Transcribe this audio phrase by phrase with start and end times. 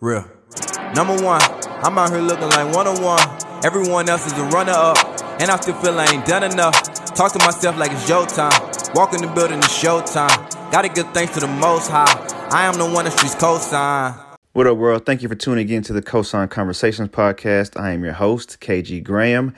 [0.00, 0.24] Real.
[0.96, 1.40] Number one,
[1.84, 3.20] I'm out here looking like one on one.
[3.64, 4.96] Everyone else is a runner up,
[5.40, 6.74] and I still feel I ain't done enough.
[7.14, 8.50] Talk to myself like it's your time.
[8.94, 10.72] Walk in the building, it's showtime.
[10.72, 12.06] Gotta give thanks to the most high.
[12.50, 14.18] I am the one that streets cosign.
[14.54, 15.06] What up, world?
[15.06, 17.78] Thank you for tuning in to the Cosign Conversations podcast.
[17.78, 19.54] I am your host, KG Graham.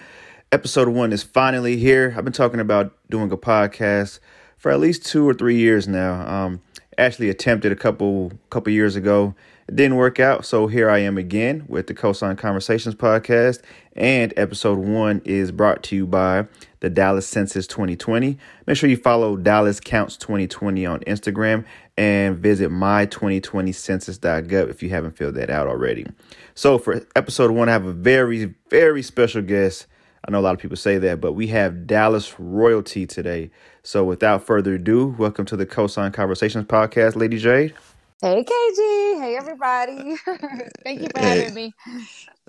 [0.52, 2.14] Episode one is finally here.
[2.14, 4.20] I've been talking about doing a podcast
[4.58, 6.28] for at least two or three years now.
[6.28, 6.60] Um,
[6.98, 9.34] actually attempted a couple couple years ago
[9.68, 13.62] it didn't work out, so here I am again with the Cosign Conversations podcast.
[13.94, 16.46] And episode one is brought to you by
[16.80, 18.36] the Dallas Census 2020.
[18.66, 21.64] Make sure you follow Dallas Counts 2020 on Instagram
[21.96, 26.06] and visit my2020census.gov if you haven't filled that out already.
[26.54, 29.86] So, for episode one, I have a very, very special guest.
[30.26, 33.50] I know a lot of people say that, but we have Dallas royalty today.
[33.82, 37.74] So, without further ado, welcome to the Cosign Conversations podcast, Lady Jade.
[38.20, 40.14] Hey KG, hey everybody.
[40.84, 41.40] Thank you for Hey.
[41.40, 41.74] having me.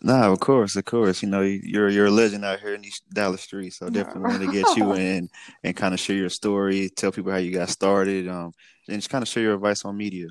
[0.04, 1.24] No, of course, of course.
[1.24, 3.80] You know, you're you're a legend out here in these Dallas streets.
[3.80, 5.30] So definitely want to get you in
[5.64, 8.52] and kind of share your story, tell people how you got started, um,
[8.88, 10.28] and just kind of share your advice on media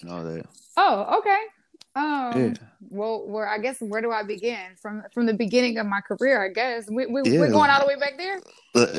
[0.00, 0.46] and all that.
[0.76, 1.42] Oh, okay.
[1.98, 2.54] Um, Yeah.
[2.80, 4.76] well, where I guess where do I begin?
[4.80, 6.88] From from the beginning of my career, I guess.
[6.88, 7.40] We, we Yeah.
[7.40, 8.38] we're going all the way back there.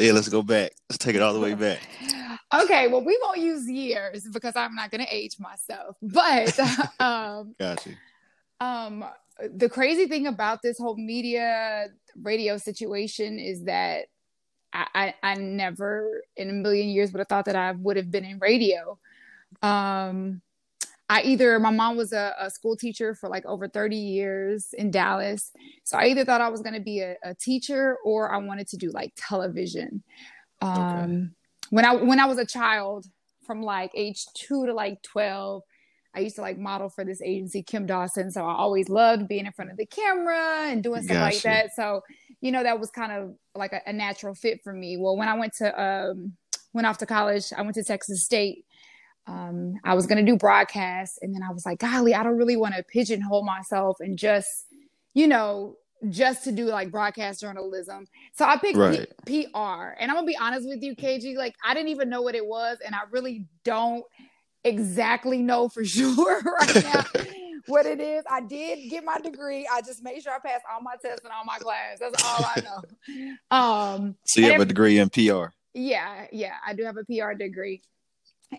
[0.01, 0.71] Yeah, let's go back.
[0.89, 1.79] Let's take it all the way back.
[2.51, 5.95] Okay, well, we won't use years because I'm not going to age myself.
[6.01, 6.57] But
[6.99, 7.93] um, Got you.
[8.59, 9.05] um,
[9.55, 14.05] the crazy thing about this whole media radio situation is that
[14.73, 18.09] I, I, I never in a million years would have thought that I would have
[18.09, 18.97] been in radio.
[19.61, 20.41] Um,
[21.09, 24.91] I either my mom was a, a school teacher for like over 30 years in
[24.91, 25.51] Dallas.
[25.83, 28.67] So I either thought I was going to be a, a teacher or I wanted
[28.69, 30.03] to do like television.
[30.61, 31.31] Um,
[31.71, 33.05] when I when I was a child
[33.45, 35.63] from like age 2 to like 12,
[36.13, 38.29] I used to like model for this agency, Kim Dawson.
[38.29, 41.75] So I always loved being in front of the camera and doing stuff like that.
[41.75, 42.01] So,
[42.41, 44.97] you know, that was kind of like a, a natural fit for me.
[44.97, 46.33] Well, when I went to um
[46.73, 48.65] went off to college, I went to Texas State.
[49.29, 52.55] Um, I was gonna do broadcast, and then I was like, golly, I don't really
[52.57, 54.65] want to pigeonhole myself and just,
[55.13, 55.75] you know,
[56.09, 58.07] just to do like broadcast journalism.
[58.33, 58.77] So I picked
[59.25, 61.35] P- PR, and I'm gonna be honest with you, KG.
[61.37, 64.03] Like I didn't even know what it was, and I really don't
[64.63, 67.03] exactly know for sure right now
[67.67, 68.23] what it is.
[68.29, 69.67] I did get my degree.
[69.71, 71.99] I just made sure I passed all my tests and all my classes.
[71.99, 73.35] That's all I know.
[73.55, 75.47] Um, So you have a degree in PR.
[75.73, 77.81] yeah, yeah, I do have a PR degree.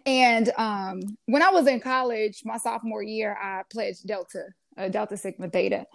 [0.06, 4.44] And um, when I was in college, my sophomore year, I pledged Delta,
[4.78, 5.86] uh, Delta Sigma Theta,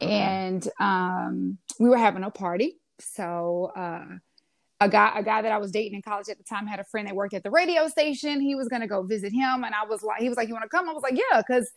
[0.00, 0.12] Okay.
[0.12, 2.78] and um, we were having a party.
[2.98, 4.04] So uh,
[4.80, 6.84] a guy, a guy that I was dating in college at the time, had a
[6.84, 8.40] friend that worked at the radio station.
[8.40, 10.64] He was gonna go visit him, and I was like, he was like, "You want
[10.64, 11.70] to come?" I was like, "Yeah," because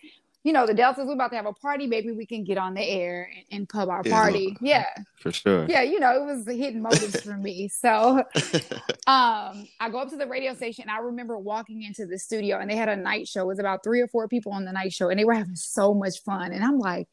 [0.44, 1.88] you know the Deltas, we're about to have a party.
[1.88, 4.56] Maybe we can get on the air and, and pub our Yeah, party.
[4.62, 4.86] Yeah,
[5.20, 5.66] For sure.
[5.68, 7.68] yeah, you know, it was hidden motives for me.
[7.68, 8.24] So
[9.08, 10.86] um I go up to the radio station.
[10.90, 13.42] I remember walking into the studio and they had a night show.
[13.42, 15.56] It was about three or four people on the night show, and they were having
[15.56, 16.52] so much fun.
[16.54, 17.08] And I'm like,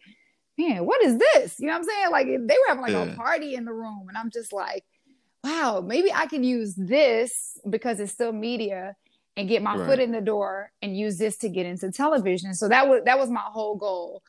[0.59, 1.59] man, what is this?
[1.59, 2.11] You know what I'm saying?
[2.11, 3.13] Like they were having like Yeah.
[3.13, 4.85] a party in the room, and I'm just like,
[5.45, 8.95] wow, maybe I can use this because it's still media
[9.37, 9.87] and get my Right.
[9.87, 12.55] foot in the door and use this to get into television.
[12.55, 14.23] So that was that was my whole goal.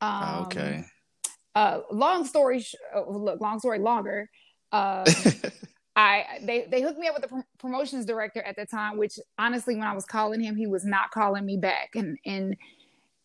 [0.00, 0.84] Um, Ah, okay.
[1.54, 4.30] uh long story sh- uh, look long story longer
[4.72, 5.04] um
[5.96, 9.18] i they they hooked me up with the pr- promotions director at the time which
[9.36, 12.56] honestly when i was calling him he was not calling me back and and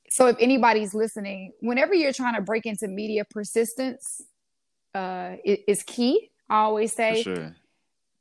[0.09, 4.21] so if anybody's listening whenever you're trying to break into media persistence
[4.95, 7.55] uh i- is key i always For say sure.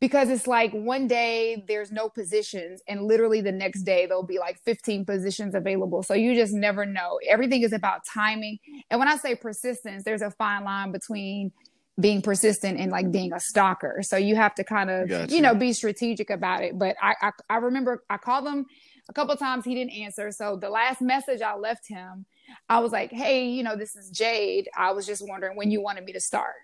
[0.04, 4.38] Because it's like one day there's no positions and literally the next day there'll be
[4.38, 6.02] like 15 positions available.
[6.02, 7.18] So you just never know.
[7.26, 8.58] Everything is about timing.
[8.90, 11.52] And when i say persistence there's a fine line between
[11.98, 14.00] being persistent and like being a stalker.
[14.02, 15.34] So you have to kind of Gotcha.
[15.34, 16.78] you know be strategic about it.
[16.78, 18.66] But I, I i remember i called him
[19.08, 19.64] a couple times.
[19.64, 20.30] He didn't answer.
[20.32, 22.26] So the last message i left him
[22.68, 24.68] i was like hey you know this is jade.
[24.76, 26.56] I was just wondering when you wanted me to start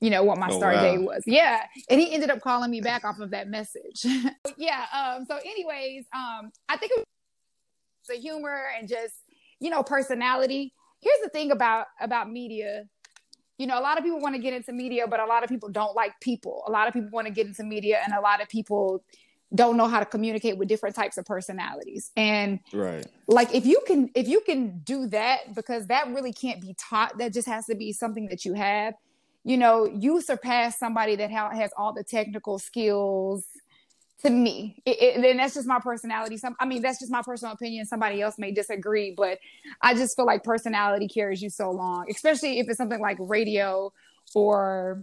[0.00, 0.82] you know what my Oh, start wow.
[0.82, 1.22] date was.
[1.26, 1.62] Yeah.
[1.90, 4.04] And he ended up calling me back off of that message.
[4.56, 7.04] Yeah um so anyways um i think it was
[8.08, 9.14] the humor and just
[9.60, 10.72] you know personality.
[11.00, 12.84] Here's the thing about about media.
[13.58, 15.48] You know a lot of people want to get into media but a lot of
[15.48, 16.64] people don't like people.
[16.66, 19.04] A lot of people want to get into media and a lot of people
[19.54, 22.10] don't know how to communicate with different types of personalities.
[22.16, 23.06] And Right.
[23.26, 27.18] like if you can if you can do that because that really can't be taught
[27.18, 28.94] that just has to be something that you have
[29.48, 33.46] you know, you surpass somebody that ha- has all the technical skills
[34.22, 34.82] to me.
[34.84, 36.36] It, it, and that's just my personality.
[36.36, 37.86] Some, I mean, that's just my personal opinion.
[37.86, 39.38] Somebody else may disagree, but
[39.80, 43.90] I just feel like personality carries you so long, especially if it's something like radio
[44.34, 45.02] or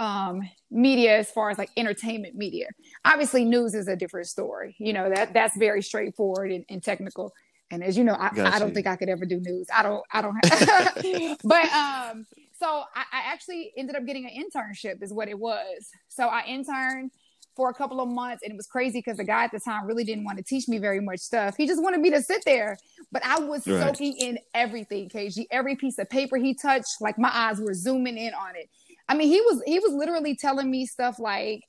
[0.00, 2.66] um, media as far as like entertainment media.
[3.04, 4.74] Obviously, news is a different story.
[4.80, 7.32] You know that that's very straightforward and, and technical.
[7.70, 9.68] And as you know, I, I, don't think I could ever do news.
[9.72, 10.02] I don't.
[10.12, 10.44] I don't.
[10.44, 12.26] Have, but um,
[12.60, 15.88] so I, I actually ended up getting an internship, is what it was.
[16.08, 17.10] So I interned
[17.56, 19.86] for a couple of months and it was crazy because the guy at the time
[19.86, 21.56] really didn't want to teach me very much stuff.
[21.56, 22.76] He just wanted me to sit there.
[23.10, 23.82] But I was right.
[23.82, 25.46] soaking in everything, KG.
[25.50, 28.68] Every piece of paper he touched, like my eyes were zooming in on it.
[29.08, 31.62] I mean, he was he was literally telling me stuff like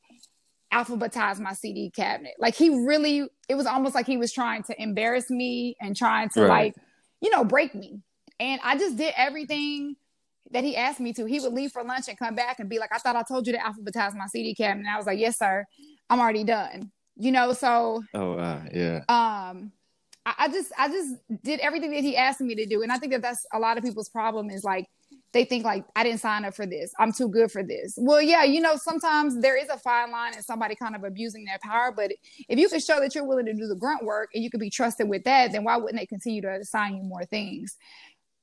[0.74, 2.34] alphabetize my CD cabinet.
[2.38, 6.30] Like he really, it was almost like he was trying to embarrass me and trying
[6.30, 6.50] to right.
[6.50, 6.76] like,
[7.22, 8.02] you know, break me.
[8.40, 9.96] And I just did everything
[10.52, 11.26] that he asked me to.
[11.26, 13.48] He would leave for lunch and come back and be like, I thought I told
[13.48, 14.86] you to alphabetize my CD cabinet.
[14.86, 15.66] And I was like, Yes, sir.
[16.10, 16.92] I'm already done.
[17.16, 18.98] You know, so Oh uh, yeah.
[19.08, 19.72] Um
[20.26, 22.82] I, I just I just did everything that he asked me to do.
[22.84, 24.88] And I think that that's a lot of people's problem is like
[25.34, 26.94] they think like I didn't sign up for this.
[27.00, 27.94] I'm too good for this.
[27.98, 31.46] Well, yeah, you know, sometimes there is a fine line and somebody kind of abusing
[31.46, 31.92] their power.
[31.96, 32.12] But
[32.50, 34.60] if you can show that you're willing to do the grunt work and you can
[34.60, 37.78] be trusted with that, then why wouldn't they continue to assign you more things?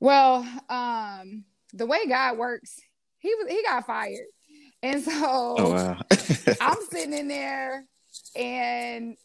[0.01, 2.79] Well, um, the way God works,
[3.19, 4.27] he was he got fired.
[4.83, 5.13] And so
[5.59, 6.01] oh, wow.
[6.61, 7.85] I'm sitting in there
[8.37, 9.17] and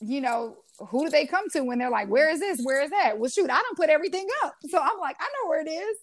[0.00, 0.56] you know,
[0.88, 2.60] who do they come to when they're like, Where is this?
[2.62, 3.18] Where is that?
[3.18, 4.54] Well, shoot, I don't put everything up.
[4.68, 5.96] So I'm like, I know where it is.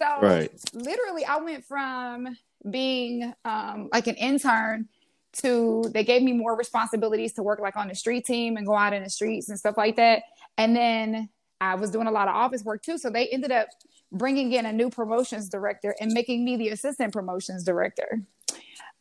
[0.00, 0.50] So right.
[0.72, 2.36] literally, I went from
[2.68, 4.88] being um, like an intern
[5.34, 8.74] to they gave me more responsibilities to work like on the street team and go
[8.74, 10.22] out in the streets and stuff like that.
[10.56, 11.28] And then
[11.60, 12.98] I was doing a lot of office work too.
[12.98, 13.68] So they ended up
[14.14, 18.22] bringing in a new promotions director and making me the assistant promotions director.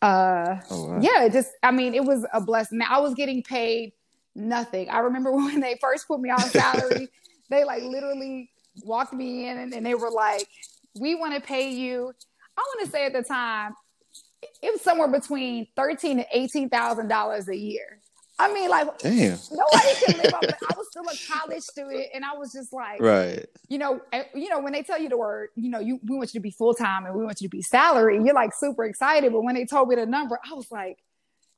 [0.01, 0.99] Uh, oh, wow.
[1.01, 2.79] Yeah, just, I mean, it was a blessing.
[2.79, 3.93] Now, I was getting paid
[4.35, 4.89] nothing.
[4.89, 7.07] I remember when they first put me on salary,
[7.49, 8.49] they like literally
[8.83, 10.47] walked me in and, and they were like,
[10.99, 12.13] we want to pay you.
[12.57, 13.73] I want to say at the time,
[14.61, 17.99] it was somewhere between thirteen and eighteen thousand dollars a year.
[18.39, 20.43] I mean, like, damn, nobody can live up.
[20.71, 24.23] I was still a college student, and I was just like, right, you know, eh,
[24.33, 26.43] you know, when they tell you the word, you know, you we want you to
[26.43, 29.31] be full time and we want you to be salary, you're like super excited.
[29.31, 30.97] But when they told me the number, I was like,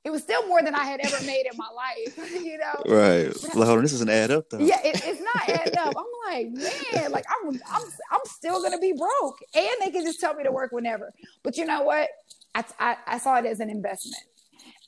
[0.03, 2.95] it was still more than I had ever made in my life, you know.
[2.95, 3.33] Right.
[3.55, 4.59] Well, hold on, this doesn't add up though.
[4.59, 5.95] Yeah, it, it's not adding up.
[5.97, 10.19] I'm like, man, like I'm, I'm, I'm still gonna be broke, and they can just
[10.19, 11.11] tell me to work whenever.
[11.41, 12.09] But you know what?
[12.53, 14.23] I, I, I saw it as an investment.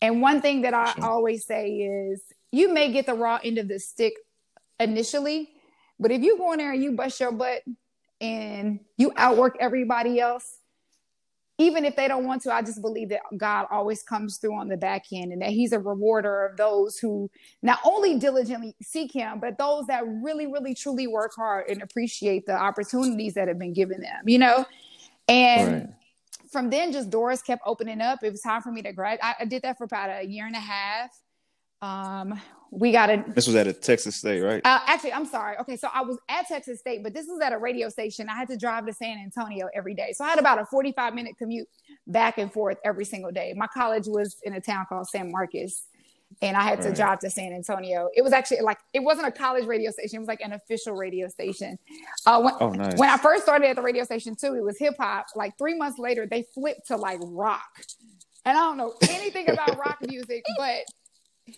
[0.01, 1.05] And one thing that I sure.
[1.05, 2.21] always say is,
[2.51, 4.13] you may get the raw end of the stick
[4.79, 5.49] initially,
[5.99, 7.63] but if you go in there and you bust your butt
[8.21, 10.59] and you outwork everybody else,
[11.59, 14.67] even if they don't want to, I just believe that God always comes through on
[14.67, 17.31] the back end and that He's a rewarder of those who
[17.63, 22.45] not only diligently seek Him, but those that really, really, truly work hard and appreciate
[22.45, 24.65] the opportunities that have been given them, you know?
[25.27, 25.89] And right.
[26.57, 28.23] From then, just doors kept opening up.
[28.23, 29.19] It was time for me to grad.
[29.21, 31.11] I, I did that for about a year and a half.
[31.83, 33.23] Um, we got a.
[33.27, 34.59] This was at a Texas State, right?
[34.65, 35.55] Uh, actually, I'm sorry.
[35.59, 38.27] Okay, so I was at Texas State, but this was at a radio station.
[38.27, 41.13] I had to drive to San Antonio every day, so I had about a 45
[41.13, 41.67] minute commute
[42.07, 43.53] back and forth every single day.
[43.55, 45.83] My college was in a town called San Marcos,
[46.41, 46.97] and I had to right.
[46.97, 48.09] drive to San Antonio.
[48.15, 50.95] It was actually like it wasn't a college radio station; it was like an official
[50.95, 51.77] radio station.
[52.25, 52.97] Uh, when, oh, nice.
[52.97, 55.27] when I first started at the radio station too, it was hip hop.
[55.35, 57.81] Like three months later, they flipped to like rock,
[58.45, 60.83] and I don't know anything about rock music, but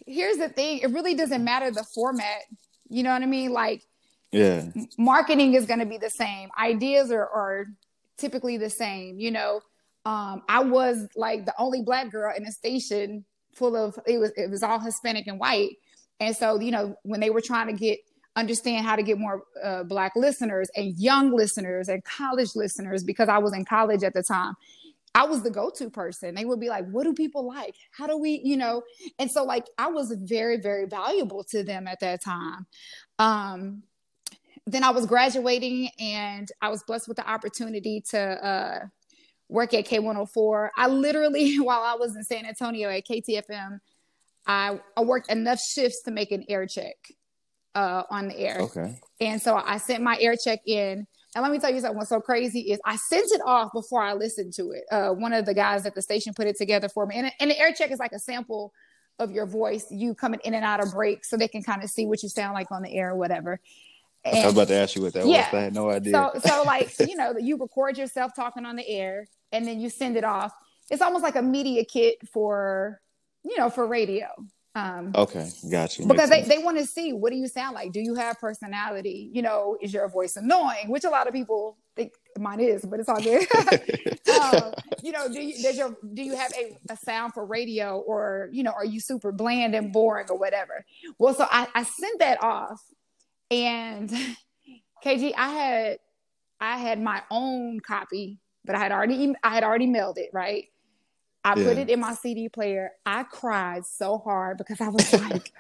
[0.05, 2.43] here's the thing it really doesn't matter the format
[2.89, 3.81] you know what i mean like
[4.31, 4.63] yeah
[4.97, 7.65] marketing is going to be the same ideas are, are
[8.17, 9.61] typically the same you know
[10.05, 13.25] um, i was like the only black girl in a station
[13.59, 15.71] full of it was it was all hispanic and white
[16.19, 17.99] and so you know when they were trying to get
[18.35, 23.29] understand how to get more uh, black listeners and young listeners and college listeners because
[23.29, 24.55] i was in college at the time
[25.15, 26.35] I was the go-to person.
[26.35, 27.75] They would be like, "What do people like?
[27.91, 28.83] How do we, you know?"
[29.17, 32.67] And so like I was very very valuable to them at that time.
[33.17, 33.83] Um
[34.67, 38.85] then I was graduating and I was blessed with the opportunity to uh
[39.49, 40.69] work at K104.
[40.77, 43.79] I literally while I was in San Antonio at KTFM,
[44.47, 46.95] I I worked enough shifts to make an air check
[47.75, 48.61] uh on the air.
[48.61, 48.99] Okay.
[49.19, 51.97] And so I sent my air check in and let me tell you something.
[51.97, 54.83] What's so crazy is I sent it off before I listened to it.
[54.91, 57.51] Uh, one of the guys at the station put it together for me, and, and
[57.51, 58.73] the air check is like a sample
[59.19, 61.89] of your voice, you coming in and out of breaks, so they can kind of
[61.89, 63.59] see what you sound like on the air or whatever.
[64.25, 65.49] And, I was about to ask you what that yeah.
[65.51, 65.59] was.
[65.59, 66.11] I had no idea.
[66.13, 69.89] So, so like you know, you record yourself talking on the air, and then you
[69.89, 70.53] send it off.
[70.89, 72.99] It's almost like a media kit for
[73.43, 74.27] you know for radio.
[74.75, 76.05] Um, okay, gotcha.
[76.05, 77.91] Because they, they want to see what do you sound like?
[77.91, 79.29] Do you have personality?
[79.33, 80.89] You know, is your voice annoying?
[80.89, 83.47] Which a lot of people think mine is, but it's all good.
[84.41, 87.97] um, you know, do you does your do you have a, a sound for radio
[87.99, 90.85] or you know, are you super bland and boring or whatever?
[91.17, 92.81] Well, so I, I sent that off
[93.51, 94.09] and
[95.03, 95.99] KG, I had
[96.61, 100.65] I had my own copy, but I had already I had already mailed it, right?
[101.43, 101.65] I yeah.
[101.67, 102.91] put it in my CD player.
[103.05, 105.53] I cried so hard because I was like,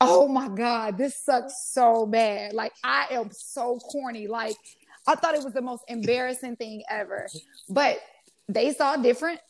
[0.00, 2.52] oh my God, this sucks so bad.
[2.52, 4.28] Like, I am so corny.
[4.28, 4.56] Like,
[5.06, 7.26] I thought it was the most embarrassing thing ever.
[7.68, 8.00] But
[8.48, 9.40] they saw different.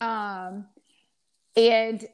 [0.00, 0.66] Um,
[1.56, 2.04] and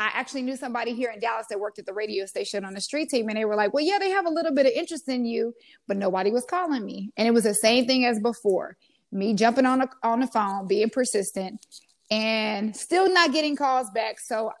[0.00, 2.80] I actually knew somebody here in Dallas that worked at the radio station on the
[2.80, 5.08] street team, and they were like, Well, yeah, they have a little bit of interest
[5.08, 5.54] in you,
[5.86, 7.12] but nobody was calling me.
[7.16, 8.76] And it was the same thing as before
[9.12, 11.64] me jumping on, a, on the phone, being persistent
[12.10, 14.18] and still not getting calls back.
[14.18, 14.52] So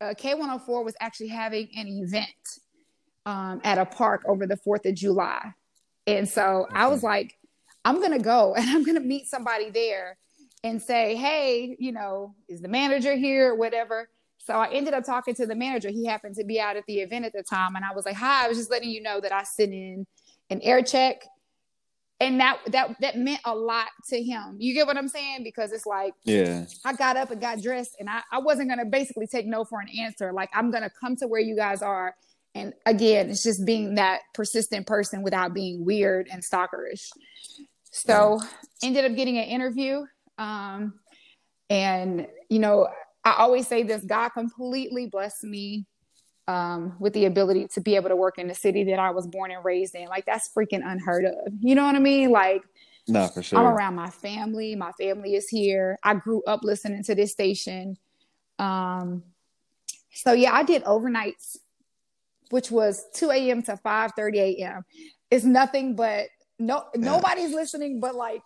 [0.00, 2.26] uh, K104 was actually having an event
[3.24, 5.52] um, at a park over the 4th of July.
[6.06, 6.74] And so okay.
[6.74, 7.38] I was like,
[7.84, 10.18] I'm going to go and I'm going to meet somebody there
[10.64, 14.08] and say, hey, you know, is the manager here or whatever?
[14.44, 15.88] So I ended up talking to the manager.
[15.88, 17.76] He happened to be out at the event at the time.
[17.76, 20.06] And I was like, hi, I was just letting you know that I sent in
[20.50, 21.22] an air check
[22.22, 24.56] and that that that meant a lot to him.
[24.58, 25.42] You get what I'm saying?
[25.42, 28.84] Because it's like, yeah, I got up and got dressed, and I, I wasn't gonna
[28.84, 30.32] basically take no for an answer.
[30.32, 32.14] Like I'm gonna come to where you guys are,
[32.54, 37.08] and again, it's just being that persistent person without being weird and stalkerish.
[37.90, 38.40] So
[38.84, 40.04] ended up getting an interview,
[40.38, 40.94] um,
[41.68, 42.88] and you know,
[43.24, 45.86] I always say this: God completely blessed me
[46.48, 49.26] um, with the ability to be able to work in the city that I was
[49.26, 50.06] born and raised in.
[50.08, 51.52] Like that's freaking unheard of.
[51.60, 52.30] You know what I mean?
[52.30, 52.62] Like,
[53.08, 53.58] no, for sure.
[53.58, 54.74] I'm around my family.
[54.74, 55.98] My family is here.
[56.02, 57.96] I grew up listening to this station.
[58.58, 59.22] Um,
[60.14, 61.56] so yeah, I did overnights,
[62.50, 63.62] which was 2 a.m.
[63.62, 64.84] to 5 30 a.m.
[65.30, 66.26] It's nothing but
[66.58, 68.42] no nobody's listening but like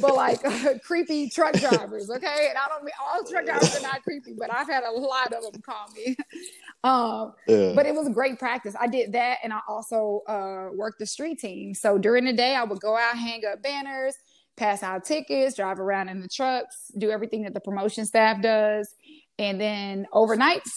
[0.00, 2.48] but like uh, creepy truck drivers, okay?
[2.48, 5.32] And I don't mean all truck drivers are not creepy, but I've had a lot
[5.32, 6.16] of them call me.
[6.84, 7.72] um, yeah.
[7.74, 8.74] But it was a great practice.
[8.78, 11.74] I did that, and I also uh, worked the street team.
[11.74, 14.14] So during the day, I would go out, hang up banners,
[14.56, 18.94] pass out tickets, drive around in the trucks, do everything that the promotion staff does,
[19.38, 20.70] and then overnights,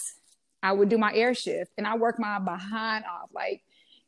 [0.62, 3.30] I would do my air shift, and I worked my behind off.
[3.32, 3.62] Like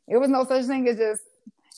[0.07, 1.21] it was no such thing as just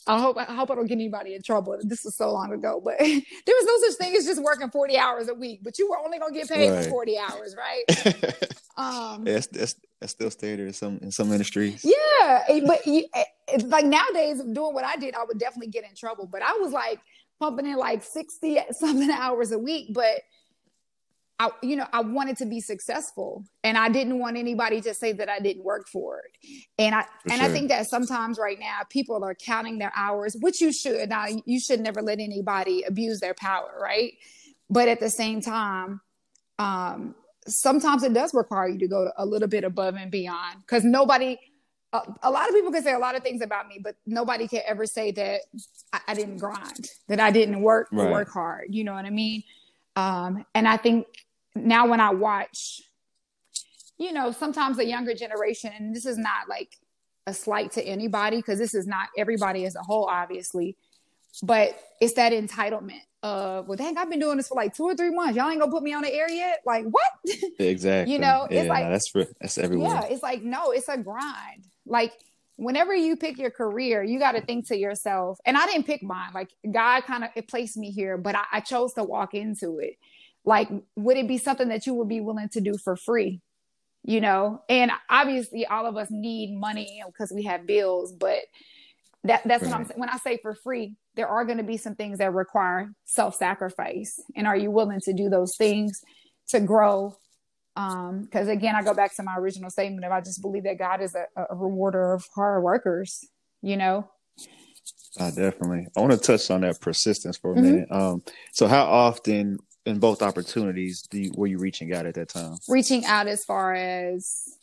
[0.08, 1.78] I hope I hope I don't get anybody in trouble.
[1.82, 4.96] This was so long ago, but there was no such thing as just working 40
[4.96, 6.84] hours a week, but you were only gonna get paid right.
[6.84, 7.84] for 40 hours, right?
[8.78, 11.84] um yeah, that's, that's that's still standard in some in some industries.
[11.84, 12.44] Yeah.
[12.66, 16.26] But it's like nowadays doing what I did, I would definitely get in trouble.
[16.26, 17.00] But I was like
[17.38, 20.22] pumping in like 60 something hours a week, but
[21.40, 25.12] I, you know, I wanted to be successful and I didn't want anybody to say
[25.12, 26.58] that I didn't work for it.
[26.78, 27.44] And I, for and sure.
[27.44, 31.08] I think that sometimes right now people are counting their hours, which you should.
[31.08, 34.14] Now, you should never let anybody abuse their power, right?
[34.68, 36.00] But at the same time,
[36.58, 37.14] um,
[37.46, 41.38] sometimes it does require you to go a little bit above and beyond because nobody,
[41.92, 44.48] uh, a lot of people can say a lot of things about me, but nobody
[44.48, 45.42] can ever say that
[45.92, 48.10] I, I didn't grind, that I didn't work right.
[48.10, 48.66] work hard.
[48.70, 49.44] You know what I mean?
[49.94, 51.06] Um, and I think
[51.54, 52.80] now when I watch,
[53.98, 56.76] you know, sometimes the younger generation, and this is not like
[57.26, 60.76] a slight to anybody because this is not everybody as a whole, obviously,
[61.42, 64.94] but it's that entitlement of, well, dang, I've been doing this for like two or
[64.94, 65.36] three months.
[65.36, 66.60] Y'all ain't gonna put me on the air yet?
[66.64, 67.02] Like, what?
[67.58, 68.12] Exactly.
[68.12, 69.90] you know, yeah, it's like, that's, for, that's everyone.
[69.90, 71.66] Yeah, it's like, no, it's a grind.
[71.84, 72.12] Like,
[72.58, 76.02] whenever you pick your career, you got to think to yourself, and I didn't pick
[76.02, 76.30] mine.
[76.34, 79.96] Like God kind of placed me here, but I, I, chose to walk into it
[80.48, 83.40] like would it be something that you would be willing to do for free
[84.02, 88.38] you know and obviously all of us need money because we have bills but
[89.24, 89.70] that that's right.
[89.70, 92.18] what i'm saying when i say for free there are going to be some things
[92.18, 96.00] that require self-sacrifice and are you willing to do those things
[96.48, 97.14] to grow
[97.76, 100.78] um because again i go back to my original statement of i just believe that
[100.78, 103.22] god is a, a rewarder of hard workers
[103.60, 104.08] you know
[105.18, 105.86] uh, definitely.
[105.96, 107.64] I want to touch on that persistence for a mm-hmm.
[107.64, 107.88] minute.
[107.90, 112.28] Um, so, how often in both opportunities do you, were you reaching out at that
[112.28, 112.56] time?
[112.68, 114.56] Reaching out as far as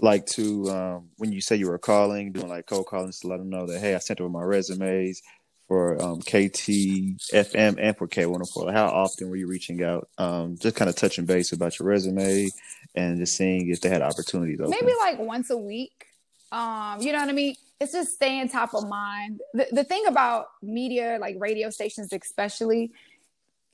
[0.00, 3.38] like to um, when you say you were calling, doing like cold calling to let
[3.38, 5.22] them know that hey, I sent over my resumes
[5.68, 8.72] for um, KT FM and for K104.
[8.72, 10.08] How often were you reaching out?
[10.18, 12.50] Um, just kind of touching base about your resume
[12.94, 14.60] and just seeing if they had opportunities.
[14.60, 14.70] Open.
[14.70, 16.06] Maybe like once a week.
[16.52, 17.56] Um, you know what I mean?
[17.80, 19.40] it's just staying top of mind.
[19.52, 22.92] The, the thing about media, like radio stations, especially,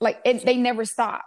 [0.00, 1.24] like it, they never stop.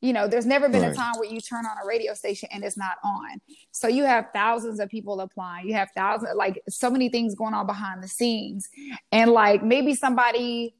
[0.00, 0.92] You know, there's never been right.
[0.92, 3.40] a time where you turn on a radio station and it's not on.
[3.70, 5.68] So you have thousands of people applying.
[5.68, 8.68] You have thousands, like so many things going on behind the scenes.
[9.12, 10.74] And like maybe somebody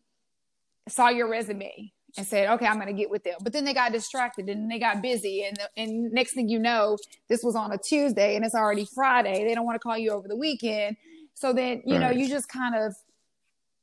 [0.88, 3.36] saw your resume and said, okay, I'm going to get with them.
[3.42, 5.44] But then they got distracted and they got busy.
[5.44, 6.96] And, and next thing you know,
[7.28, 9.44] this was on a Tuesday and it's already Friday.
[9.46, 10.96] They don't want to call you over the weekend.
[11.34, 12.00] So then, you right.
[12.00, 12.94] know, you just kind of,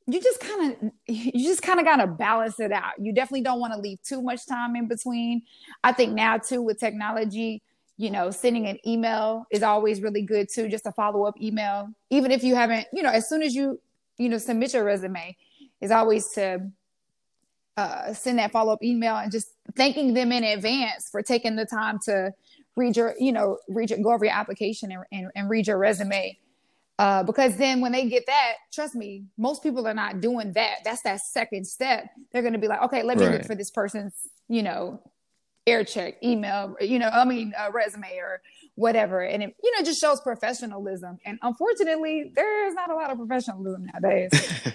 [0.07, 2.93] you just kind of, you just kind of got to balance it out.
[2.99, 5.43] You definitely don't want to leave too much time in between.
[5.83, 7.61] I think now too, with technology,
[7.97, 11.89] you know, sending an email is always really good too, just a follow up email.
[12.09, 13.79] Even if you haven't, you know, as soon as you,
[14.17, 15.35] you know, submit your resume,
[15.81, 16.71] is always to
[17.75, 21.65] uh, send that follow up email and just thanking them in advance for taking the
[21.65, 22.33] time to
[22.75, 25.77] read your, you know, read your, go over your application and, and, and read your
[25.77, 26.37] resume.
[26.99, 30.77] Uh, because then when they get that, trust me, most people are not doing that.
[30.83, 32.09] That's that second step.
[32.31, 33.33] They're going to be like, okay, let me right.
[33.33, 34.13] look for this person's,
[34.47, 34.99] you know,
[35.67, 38.41] air check, email, you know, I mean, uh, resume or
[38.75, 39.21] whatever.
[39.21, 41.17] And it, you know, just shows professionalism.
[41.25, 44.31] And unfortunately, there's not a lot of professionalism nowadays.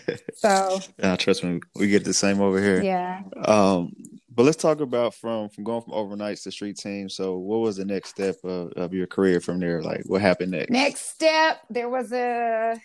[0.35, 2.83] so, yeah, trust me, we get the same over here.
[2.83, 3.23] Yeah.
[3.45, 3.95] Um,
[4.35, 7.09] but let's talk about from from going from overnights to street team.
[7.09, 9.83] So, what was the next step of, of your career from there?
[9.83, 10.71] Like, what happened next?
[10.71, 12.81] Next step, there was a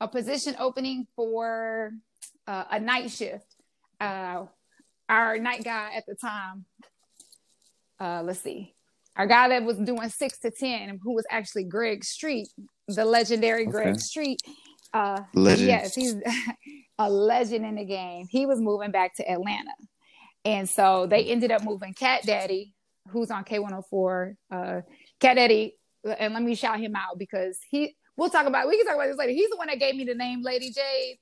[0.00, 1.92] a position opening for
[2.46, 3.46] uh, a night shift.
[4.00, 4.46] Uh,
[5.08, 6.64] our night guy at the time
[8.02, 8.74] uh, let's see,
[9.14, 12.48] our guy that was doing six to ten, who was actually Greg Street,
[12.88, 13.70] the legendary okay.
[13.70, 14.40] Greg Street.
[14.92, 15.68] Uh, legend.
[15.68, 16.16] Yes, he's
[16.98, 18.26] a legend in the game.
[18.28, 19.70] He was moving back to Atlanta,
[20.44, 22.74] and so they ended up moving Cat Daddy,
[23.08, 24.34] who's on K104.
[24.50, 24.80] Uh,
[25.20, 27.96] Cat Daddy, and let me shout him out because he.
[28.14, 28.68] We'll talk about.
[28.68, 29.32] We can talk about this later.
[29.32, 31.18] He's the one that gave me the name Lady Jade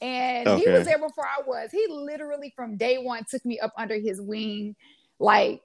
[0.00, 0.64] and okay.
[0.64, 1.70] he was there before I was.
[1.70, 4.76] He literally from day one took me up under his wing,
[5.18, 5.62] like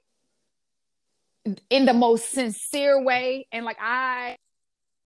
[1.68, 3.46] in the most sincere way.
[3.52, 4.36] And like I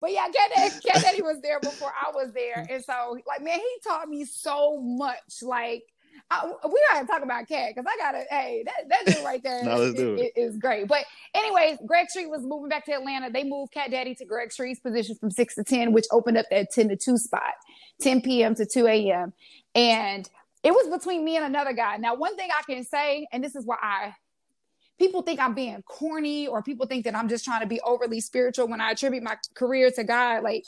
[0.00, 2.66] but yeah, Cat Daddy, Cat Daddy was there before I was there.
[2.68, 5.42] And so like man, he taught me so much.
[5.42, 5.84] Like
[6.30, 8.24] I, we gotta talk about Cat because I gotta.
[8.30, 10.88] Hey, that that dude right there no, is, is, great.
[10.88, 11.04] But
[11.34, 13.30] anyways, Greg Street was moving back to Atlanta.
[13.30, 16.46] They moved Cat Daddy to Greg Street's position from six to ten, which opened up
[16.50, 17.54] that ten to two spot,
[18.00, 18.54] ten p.m.
[18.56, 19.32] to two a.m.
[19.74, 20.28] And
[20.62, 21.96] it was between me and another guy.
[21.96, 24.14] Now, one thing I can say, and this is why I
[24.98, 28.20] people think I'm being corny or people think that I'm just trying to be overly
[28.20, 30.42] spiritual when I attribute my career to God.
[30.42, 30.64] Like,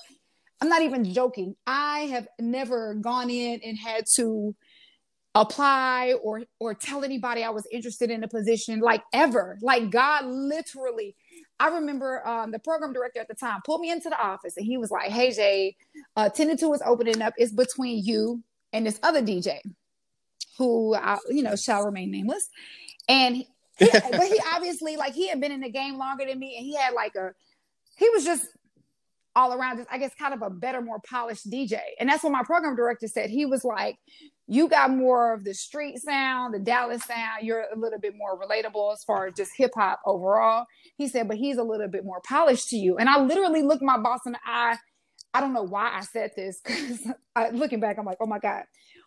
[0.60, 1.54] I'm not even joking.
[1.66, 4.54] I have never gone in and had to
[5.35, 9.59] apply or or tell anybody I was interested in a position like ever.
[9.62, 11.16] Like God literally.
[11.59, 14.66] I remember um, the program director at the time pulled me into the office and
[14.66, 15.77] he was like, "Hey Jay,
[16.16, 17.35] uh, 10 to 2 is opening up.
[17.37, 18.42] It's between you
[18.73, 19.59] and this other DJ
[20.59, 22.49] who I, you know shall remain nameless."
[23.09, 26.57] And he, but he obviously like he had been in the game longer than me,
[26.57, 27.33] and he had like a
[27.97, 28.47] he was just
[29.35, 31.81] all around just I guess kind of a better, more polished DJ.
[31.99, 33.31] And that's what my program director said.
[33.31, 33.97] He was like,
[34.46, 38.38] You got more of the street sound, the Dallas sound, you're a little bit more
[38.38, 40.66] relatable as far as just hip hop overall.
[40.96, 42.96] He said, but he's a little bit more polished to you.
[42.98, 44.76] And I literally looked my boss in the eye.
[45.33, 47.07] I don't know why I said this because
[47.52, 48.64] looking back, I'm like, oh my God.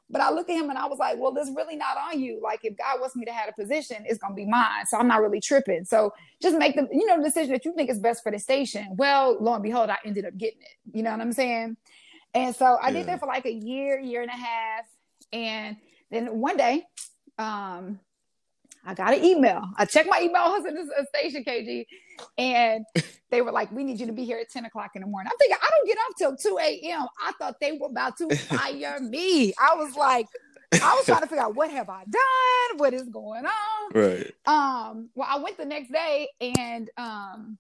[0.10, 2.40] But I look at him and I was like, well, this really not on you.
[2.42, 4.86] Like if God wants me to have a position, it's gonna be mine.
[4.86, 5.84] So I'm not really tripping.
[5.84, 8.96] So just make the you know decision that you think is best for the station.
[8.98, 10.96] Well, lo and behold, I ended up getting it.
[10.96, 11.78] You know what I'm saying?
[12.36, 12.94] And so I yeah.
[12.94, 14.86] did that for like a year, year and a half.
[15.32, 15.78] And
[16.12, 16.86] then one day,
[17.38, 18.00] um,
[18.86, 19.64] I got an email.
[19.78, 20.42] I checked my email.
[20.46, 21.86] I was in the station, KG,
[22.38, 22.86] and
[23.32, 25.32] they were like, "We need you to be here at ten o'clock in the morning."
[25.32, 27.08] I'm thinking, I don't get up till two a.m.
[27.22, 29.54] I thought they were about to fire me.
[29.60, 30.28] I was like,
[30.74, 33.92] I was trying to figure out what have I done, what is going on.
[33.94, 34.32] Right.
[34.46, 35.10] Um.
[35.16, 37.58] Well, I went the next day, and um,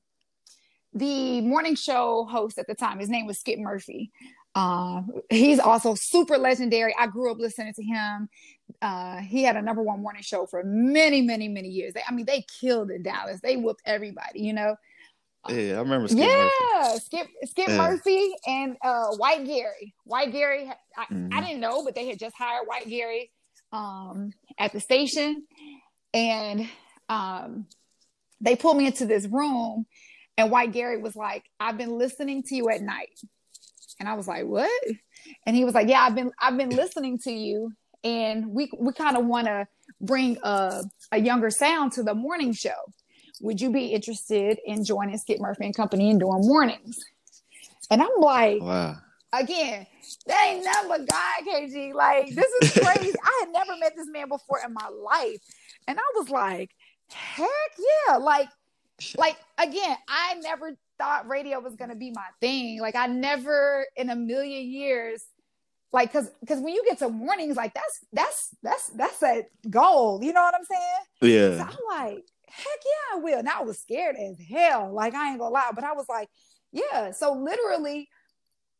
[0.94, 4.12] the morning show host at the time, his name was Skip Murphy.
[4.56, 6.96] Uh, he's also super legendary.
[6.98, 8.30] I grew up listening to him.
[8.82, 11.94] Uh, he had a number one morning show for many, many, many years.
[11.94, 13.42] They, I mean, they killed in Dallas.
[13.42, 14.78] They whooped everybody, you know.
[15.50, 16.08] Yeah, I remember.
[16.08, 16.50] Skip yeah,
[16.82, 17.00] Murphy.
[17.00, 17.78] Skip Skip yeah.
[17.78, 19.94] Murphy and uh, White Gary.
[20.06, 21.38] White Gary, I, mm-hmm.
[21.38, 23.32] I, didn't know, but they had just hired White Gary
[23.72, 25.46] um, at the station,
[26.16, 26.68] and
[27.10, 27.68] um,
[28.42, 29.86] they pulled me into this room,
[30.36, 33.20] and White Gary was like, "I've been listening to you at night."
[34.00, 34.70] And I was like, "What?"
[35.46, 37.72] And he was like, "Yeah, I've been I've been listening to you,
[38.04, 39.68] and we we kind of want to
[40.02, 42.94] bring a a younger sound to the morning show.
[43.42, 47.00] Would you be interested in joining Skip Murphy and Company and doing mornings?"
[47.90, 48.98] And I'm like, "Wow."
[49.40, 49.86] again,
[50.28, 51.94] that ain't never God, KG.
[51.94, 53.14] Like, this is crazy.
[53.24, 55.42] I had never met this man before in my life.
[55.88, 56.72] And I was like,
[57.10, 57.48] heck
[58.08, 58.18] yeah.
[58.18, 58.50] Like,
[59.18, 62.80] like again, I never thought radio was gonna be my thing.
[62.80, 65.24] Like I never in a million years,
[65.92, 70.24] like cause cause when you get to mornings, like that's that's that's that's a goal.
[70.24, 71.34] You know what I'm saying?
[71.34, 71.58] Yeah.
[71.58, 73.40] So I'm like, heck yeah, I will.
[73.40, 74.94] And I was scared as hell.
[74.94, 76.30] Like I ain't gonna lie, but I was like,
[76.72, 77.12] yeah.
[77.12, 78.10] So literally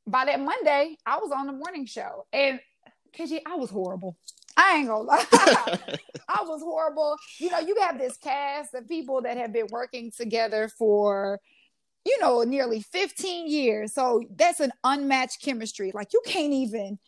[0.08, 2.26] by that Monday, I was on the morning show.
[2.32, 2.60] And
[3.18, 4.18] KG, I was horrible.
[4.58, 5.26] I ain't gonna lie.
[6.30, 7.18] I was horrible.
[7.40, 11.40] You know, you have this cast of people that have been working together for,
[12.06, 13.94] you know, nearly 15 years.
[13.94, 15.92] So that's an unmatched chemistry.
[15.94, 17.00] Like you can't even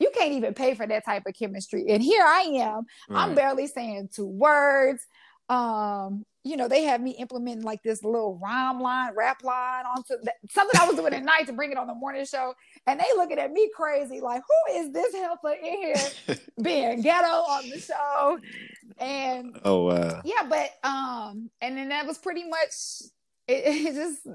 [0.00, 1.86] you can't even pay for that type of chemistry.
[1.88, 2.84] And here I am.
[3.10, 5.06] I'm barely saying two words.
[5.48, 10.16] Um, you know, they have me implementing like this little rhyme line, rap line onto
[10.24, 12.54] that, something I was doing at night to bring it on the morning show.
[12.86, 17.26] And they looking at me crazy, like, who is this helper in here being ghetto
[17.26, 18.38] on the show?
[18.98, 20.22] And oh wow.
[20.24, 22.72] Yeah, but um, and then that was pretty much
[23.48, 24.26] it, it just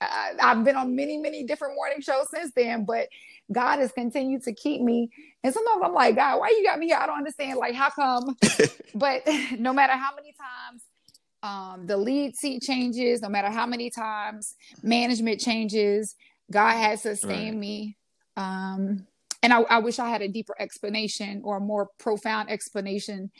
[0.00, 3.08] I, I've been on many, many different morning shows since then, but
[3.50, 5.10] God has continued to keep me.
[5.42, 6.98] And sometimes I'm like, God, why you got me here?
[7.00, 7.58] I don't understand.
[7.58, 8.36] Like, how come?
[8.94, 9.22] but
[9.58, 10.82] no matter how many times
[11.42, 16.14] um, the lead seat changes, no matter how many times management changes,
[16.50, 17.60] God has sustained right.
[17.60, 17.96] me.
[18.36, 19.06] Um,
[19.42, 23.30] and I, I, wish I had a deeper explanation or a more profound explanation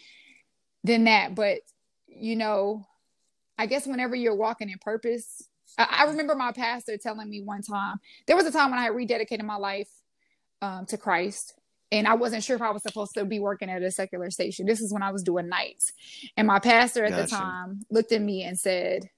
[0.84, 1.34] than that.
[1.34, 1.58] But,
[2.06, 2.86] you know,
[3.58, 5.42] I guess whenever you're walking in purpose,
[5.78, 8.84] I, I remember my pastor telling me one time, there was a time when I
[8.84, 9.90] had rededicated my life
[10.62, 11.54] um, to Christ
[11.92, 14.66] and I wasn't sure if I was supposed to be working at a secular station.
[14.66, 15.92] This is when I was doing nights.
[16.36, 17.22] And my pastor at gotcha.
[17.22, 19.08] the time looked at me and said,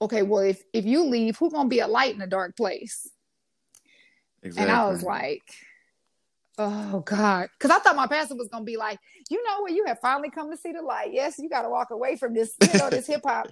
[0.00, 3.08] Okay, well, if if you leave, who's gonna be a light in a dark place?
[4.42, 4.70] Exactly.
[4.70, 5.42] And I was like,
[6.56, 7.48] Oh God.
[7.58, 8.98] Cause I thought my pastor was gonna be like,
[9.30, 11.12] you know what, you have finally come to see the light.
[11.12, 13.48] Yes, you gotta walk away from this, you know, this hip hop.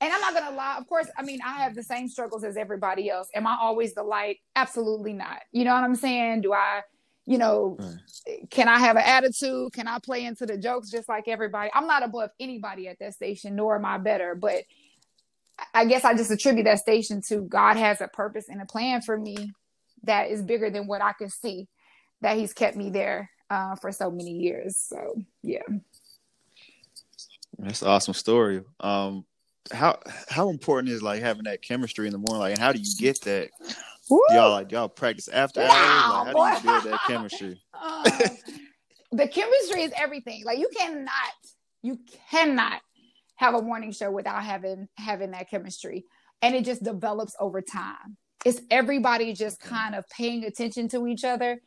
[0.00, 2.56] And I'm not gonna lie, of course, I mean, I have the same struggles as
[2.56, 3.28] everybody else.
[3.34, 4.38] Am I always the light?
[4.56, 5.40] Absolutely not.
[5.52, 6.42] You know what I'm saying?
[6.42, 6.82] Do I
[7.28, 8.50] you know, right.
[8.50, 9.74] can I have an attitude?
[9.74, 11.70] Can I play into the jokes just like everybody?
[11.74, 14.34] I'm not above anybody at that station, nor am I better.
[14.34, 14.64] But
[15.74, 19.02] I guess I just attribute that station to God has a purpose and a plan
[19.02, 19.52] for me
[20.04, 21.68] that is bigger than what I can see.
[22.20, 24.76] That He's kept me there uh, for so many years.
[24.76, 25.62] So yeah,
[27.58, 28.62] that's an awesome story.
[28.80, 29.24] Um,
[29.72, 32.40] how how important is like having that chemistry in the morning?
[32.40, 33.50] Like, and how do you get that?
[34.10, 34.20] Woo!
[34.30, 35.70] Y'all like y'all practice after hours.
[35.70, 37.60] Wow, like, how do you build that chemistry?
[37.74, 38.04] uh,
[39.12, 40.44] the chemistry is everything.
[40.44, 41.10] Like you cannot,
[41.82, 41.98] you
[42.30, 42.80] cannot
[43.36, 46.04] have a morning show without having having that chemistry,
[46.42, 48.16] and it just develops over time.
[48.44, 51.60] It's everybody just kind of paying attention to each other.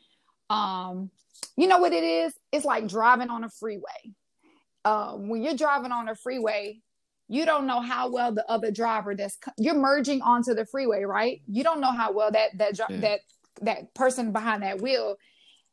[0.51, 1.11] Um,
[1.55, 2.33] you know what it is?
[2.51, 4.13] It's like driving on a freeway.
[4.83, 6.81] Uh, when you're driving on a freeway,
[7.27, 11.41] you don't know how well the other driver that's you're merging onto the freeway, right?
[11.47, 12.99] You don't know how well that that yeah.
[12.99, 13.19] that
[13.61, 15.15] that person behind that wheel,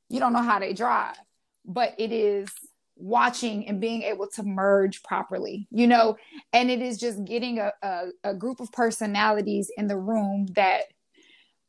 [0.08, 1.16] you don't know how they drive,
[1.64, 2.48] but it is
[2.94, 6.16] watching and being able to merge properly, you know,
[6.52, 10.82] and it is just getting a, a, a group of personalities in the room that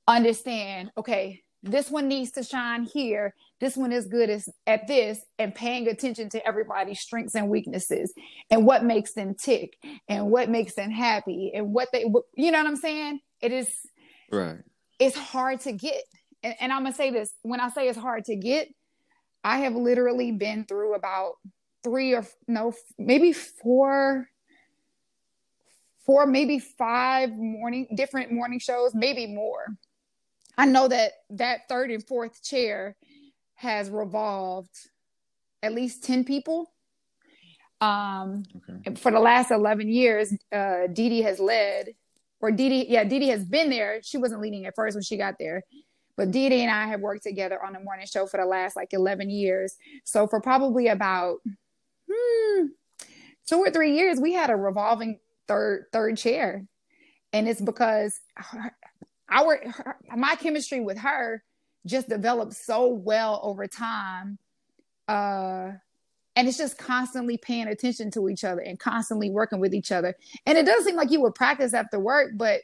[0.07, 3.33] understand, okay, this one needs to shine here.
[3.59, 8.13] This one is good as, at this and paying attention to everybody's strengths and weaknesses
[8.49, 12.59] and what makes them tick and what makes them happy and what they you know
[12.59, 13.19] what i'm saying?
[13.41, 13.69] It is
[14.31, 14.59] right.
[14.99, 16.03] it's hard to get.
[16.43, 18.69] And, and i'm gonna say this when i say it's hard to get
[19.43, 21.33] i have literally been through about
[21.83, 24.29] three or no maybe four
[26.05, 29.65] four maybe five morning different morning shows maybe more
[30.59, 32.95] i know that that third and fourth chair
[33.55, 34.73] has revolved
[35.61, 36.71] at least 10 people.
[37.81, 38.95] Um, okay.
[38.95, 41.89] For the last 11 years, uh, DeDe has led,
[42.41, 43.99] or DeDe, yeah, DeDe has been there.
[44.01, 45.63] She wasn't leading at first when she got there,
[46.17, 48.93] but DeDe and I have worked together on the morning show for the last like
[48.93, 49.75] 11 years.
[50.05, 51.39] So for probably about
[52.09, 52.65] hmm,
[53.47, 56.65] two or three years, we had a revolving third third chair,
[57.33, 58.19] and it's because
[59.31, 61.43] our her, my chemistry with her
[61.85, 64.37] just developed so well over time.
[65.07, 65.71] Uh,
[66.35, 70.15] and it's just constantly paying attention to each other and constantly working with each other.
[70.45, 72.61] And it does seem like you would practice after work, but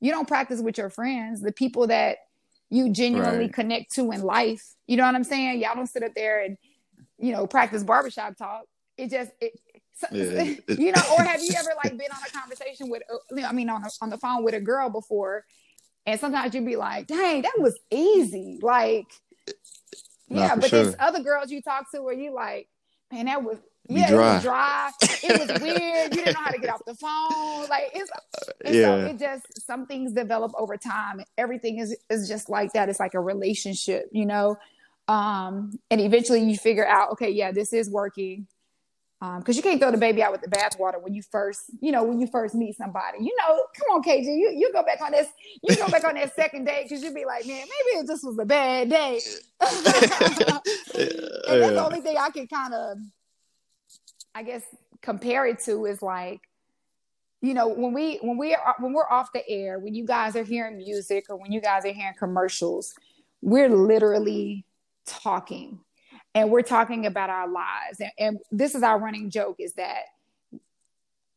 [0.00, 2.18] you don't practice with your friends, the people that
[2.68, 3.52] you genuinely right.
[3.52, 4.62] connect to in life.
[4.86, 5.60] You know what I'm saying?
[5.60, 6.58] Y'all don't sit up there and,
[7.18, 8.64] you know, practice barbershop talk.
[8.98, 9.58] It just, it,
[10.10, 10.42] yeah.
[10.68, 13.70] you know, or have you ever like been on a conversation with, uh, I mean,
[13.70, 15.44] on, a, on the phone with a girl before
[16.06, 18.58] And sometimes you'd be like, dang, that was easy.
[18.62, 19.06] Like,
[20.28, 20.84] yeah, but sure.
[20.84, 22.68] there's other girls you talk to where you like,
[23.10, 24.90] man, that was yeah, it was dry.
[25.02, 26.14] It was weird.
[26.14, 27.68] You didn't know how to get off the phone.
[27.68, 28.10] Like it's,
[28.64, 28.80] yeah.
[28.82, 31.22] So it just some things develop over time.
[31.36, 32.88] Everything is is just like that.
[32.88, 34.56] It's like a relationship, you know.
[35.06, 38.46] Um, and eventually you figure out, okay, yeah, this is working
[39.38, 41.92] because um, you can't throw the baby out with the bathwater when you first, you
[41.92, 43.18] know, when you first meet somebody.
[43.20, 45.28] You know, come on, KG, you you go back on this,
[45.62, 48.24] you go back on that second date because you'd be like, man, maybe it just
[48.24, 49.20] was a bad day.
[49.60, 50.38] and that's
[51.74, 52.98] the only thing I can kind of,
[54.34, 54.62] I guess,
[55.00, 56.40] compare it to is like,
[57.40, 60.34] you know, when we when we are when we're off the air, when you guys
[60.34, 62.94] are hearing music or when you guys are hearing commercials,
[63.40, 64.64] we're literally
[65.06, 65.78] talking
[66.34, 68.00] and we're talking about our lives.
[68.00, 70.02] And, and this is our running joke is that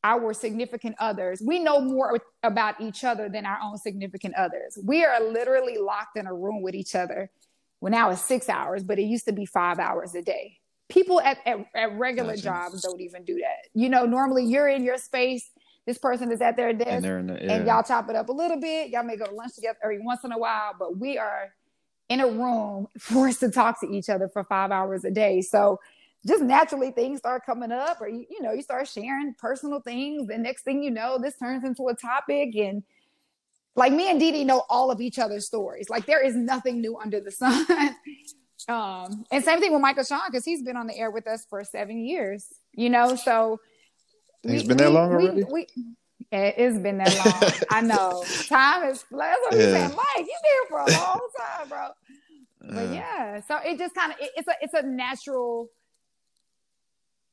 [0.03, 4.77] our significant others we know more about each other than our own significant others.
[4.83, 7.29] We are literally locked in a room with each other.
[7.81, 10.59] Well now it's six hours but it used to be five hours a day.
[10.87, 12.43] People at, at, at regular gotcha.
[12.43, 13.69] jobs don't even do that.
[13.73, 15.49] You know normally you're in your space
[15.85, 17.53] this person is at their desk and, the, yeah.
[17.53, 18.89] and y'all chop it up a little bit.
[18.89, 21.53] Y'all may go to lunch together every once in a while but we are
[22.09, 25.41] in a room forced to talk to each other for five hours a day.
[25.41, 25.79] So
[26.25, 30.27] just naturally things start coming up or you, you know you start sharing personal things.
[30.27, 32.55] The next thing you know this turns into a topic.
[32.55, 32.83] And
[33.75, 35.89] like me and Dee know all of each other's stories.
[35.89, 37.65] Like there is nothing new under the sun.
[38.67, 41.45] Um and same thing with Michael Sean because he's been on the air with us
[41.47, 43.15] for seven years you know?
[43.15, 43.59] So
[44.43, 45.43] he's been that long already?
[45.43, 45.67] we,
[46.31, 47.51] it's been that long.
[47.69, 48.23] I know.
[48.47, 49.57] Time is that's what yeah.
[49.57, 49.95] you saying.
[49.95, 51.87] Mike, you been here for a long time, bro.
[52.61, 55.69] But yeah, so it just kind of it, it's a it's a natural.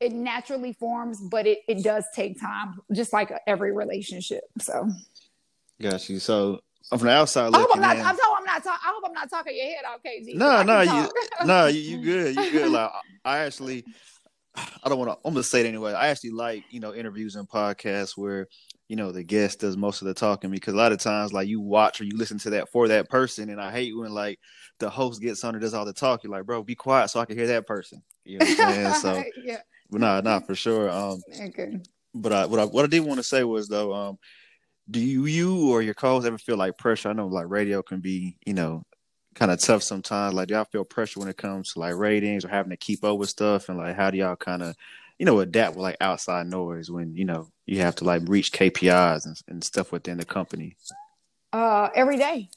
[0.00, 4.42] It naturally forms, but it, it does take time, just like every relationship.
[4.60, 4.90] So,
[5.80, 6.18] got you.
[6.18, 7.96] So from the outside I hope I'm not.
[7.96, 8.62] In, I'm, I'm not.
[8.62, 10.34] Talk, I hope I'm not talking your head off, KG.
[10.34, 11.10] No, no, you,
[11.46, 12.36] no, you, you good.
[12.36, 12.70] You good.
[12.70, 12.90] Like
[13.24, 13.84] I actually,
[14.54, 15.18] I don't want to.
[15.24, 15.94] I'm gonna say it anyway.
[15.94, 18.48] I actually like you know interviews and podcasts where
[18.88, 21.48] you know the guest does most of the talking because a lot of times like
[21.48, 24.38] you watch or you listen to that for that person and i hate when like
[24.78, 27.20] the host gets on and does all the talk you're like bro be quiet so
[27.20, 28.02] i can hear that person.
[28.24, 28.94] You know what i'm saying?
[28.94, 29.60] So yeah.
[29.90, 31.78] but nah not for sure um okay.
[32.14, 34.18] but I, what I what I did want to say was though um
[34.90, 37.08] do you you or your co-host ever feel like pressure?
[37.08, 38.84] I know like radio can be you know
[39.34, 40.34] kind of tough sometimes.
[40.34, 43.02] Like do y'all feel pressure when it comes to like ratings or having to keep
[43.04, 43.68] up with stuff?
[43.68, 44.76] And like how do y'all kind of
[45.18, 48.52] you know, adapt with like outside noise when, you know, you have to like reach
[48.52, 50.76] KPIs and, and stuff within the company?
[51.52, 52.48] Uh, every day.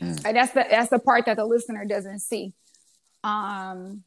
[0.00, 0.24] Mm.
[0.24, 2.54] And that's the that's the part that the listener doesn't see.
[3.24, 4.02] Um,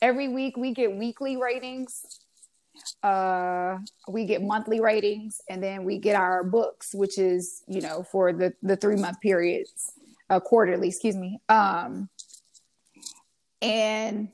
[0.00, 2.20] every week we get weekly ratings.
[3.02, 8.02] Uh, we get monthly ratings, and then we get our books, which is you know
[8.02, 9.92] for the the three month periods,
[10.30, 10.88] uh, quarterly.
[10.88, 11.40] Excuse me.
[11.48, 12.08] Um,
[13.60, 14.28] and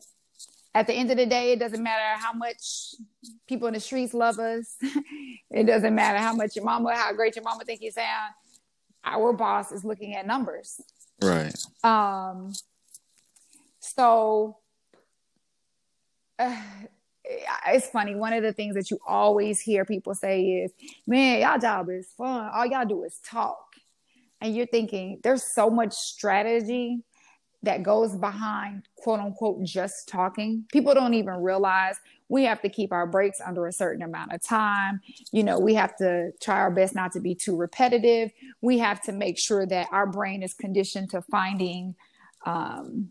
[0.77, 2.95] at the end of the day, it doesn't matter how much
[3.49, 4.77] people in the streets love us.
[5.51, 8.35] it doesn't matter how much your mama, how great your mama think you sound.
[9.03, 10.79] Our boss is looking at numbers.
[11.23, 11.57] Right.
[11.83, 12.53] Um.
[13.81, 14.59] So
[16.39, 16.61] uh,
[17.69, 18.15] it's funny.
[18.15, 20.73] One of the things that you always hear people say is,
[21.07, 22.51] "Man, y'all job is fun.
[22.53, 23.63] All y'all do is talk."
[24.43, 27.03] And you're thinking, there's so much strategy
[27.67, 30.65] that goes behind quote unquote just talking.
[30.73, 31.97] People don't even realize
[32.29, 35.01] we have to keep our breaks under a certain amount of time.
[35.31, 38.31] You know, we have to try our best not to be too repetitive.
[38.61, 41.95] We have to make sure that our brain is conditioned to finding,
[42.45, 43.11] um,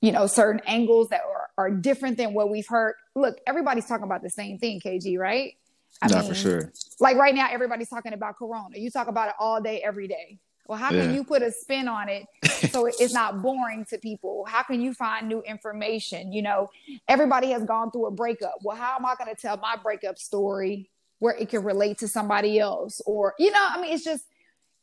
[0.00, 2.94] you know, certain angles that are, are different than what we've heard.
[3.14, 5.54] Look, everybody's talking about the same thing, KG, right?
[6.00, 6.72] I Not mean, for sure.
[7.00, 8.78] Like right now, everybody's talking about Corona.
[8.78, 10.38] You talk about it all day, every day.
[10.66, 11.02] Well, how yeah.
[11.02, 12.26] can you put a spin on it
[12.70, 14.46] so it's not boring to people?
[14.48, 16.32] How can you find new information?
[16.32, 16.70] You know,
[17.06, 18.54] everybody has gone through a breakup.
[18.62, 22.08] Well, how am I going to tell my breakup story where it can relate to
[22.08, 23.02] somebody else?
[23.04, 24.24] Or, you know, I mean, it's just,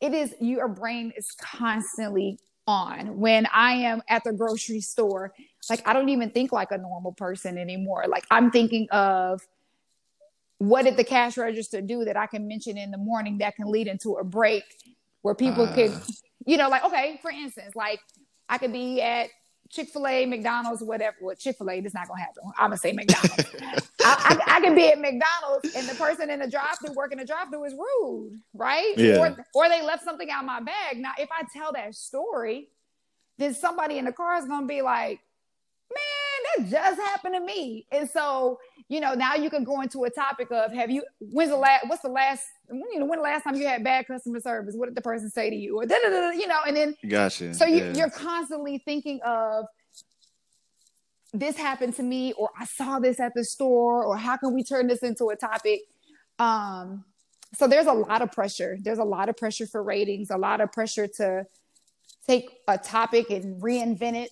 [0.00, 3.18] it is, your brain is constantly on.
[3.18, 5.32] When I am at the grocery store,
[5.68, 8.04] like, I don't even think like a normal person anymore.
[8.08, 9.46] Like, I'm thinking of,
[10.58, 13.66] what did the cash register do that I can mention in the morning that can
[13.66, 14.62] lead into a break
[15.22, 15.74] where people uh.
[15.74, 15.92] could,
[16.46, 18.00] you know, like, okay, for instance, like
[18.48, 19.30] I could be at
[19.70, 21.16] Chick fil A, McDonald's, whatever.
[21.22, 22.42] Well, Chick fil A, this not going to happen.
[22.58, 23.88] I'm going to say McDonald's.
[24.04, 27.18] I, I, I, can be at McDonald's and the person in the drive through working
[27.18, 28.92] the drive through is rude, right?
[28.98, 29.16] Yeah.
[29.16, 30.98] Or, or they left something out my bag.
[30.98, 32.68] Now, if I tell that story,
[33.38, 35.20] then somebody in the car is going to be like,
[35.94, 37.86] man, that just happened to me.
[37.90, 41.50] And so, you know, now you can go into a topic of have you when's
[41.50, 44.40] the last what's the last you know when the last time you had bad customer
[44.40, 44.74] service?
[44.76, 45.78] What did the person say to you?
[45.78, 47.54] Or you know, and then gotcha.
[47.54, 47.94] So you, yeah.
[47.94, 49.66] you're constantly thinking of
[51.34, 54.62] this happened to me, or I saw this at the store, or how can we
[54.62, 55.80] turn this into a topic?
[56.38, 57.04] Um,
[57.54, 58.76] so there's a lot of pressure.
[58.80, 61.46] There's a lot of pressure for ratings, a lot of pressure to
[62.26, 64.30] take a topic and reinvent it,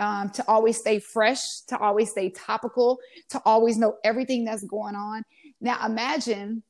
[0.00, 4.96] um, to always stay fresh, to always stay topical, to always know everything that's going
[4.96, 5.22] on.
[5.60, 6.62] Now imagine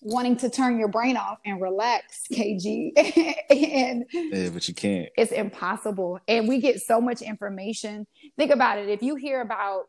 [0.00, 2.92] wanting to turn your brain off and relax, KG.
[3.50, 5.08] and yeah, but you can't.
[5.16, 6.20] It's impossible.
[6.26, 8.06] And we get so much information.
[8.36, 8.88] Think about it.
[8.88, 9.86] If you hear about,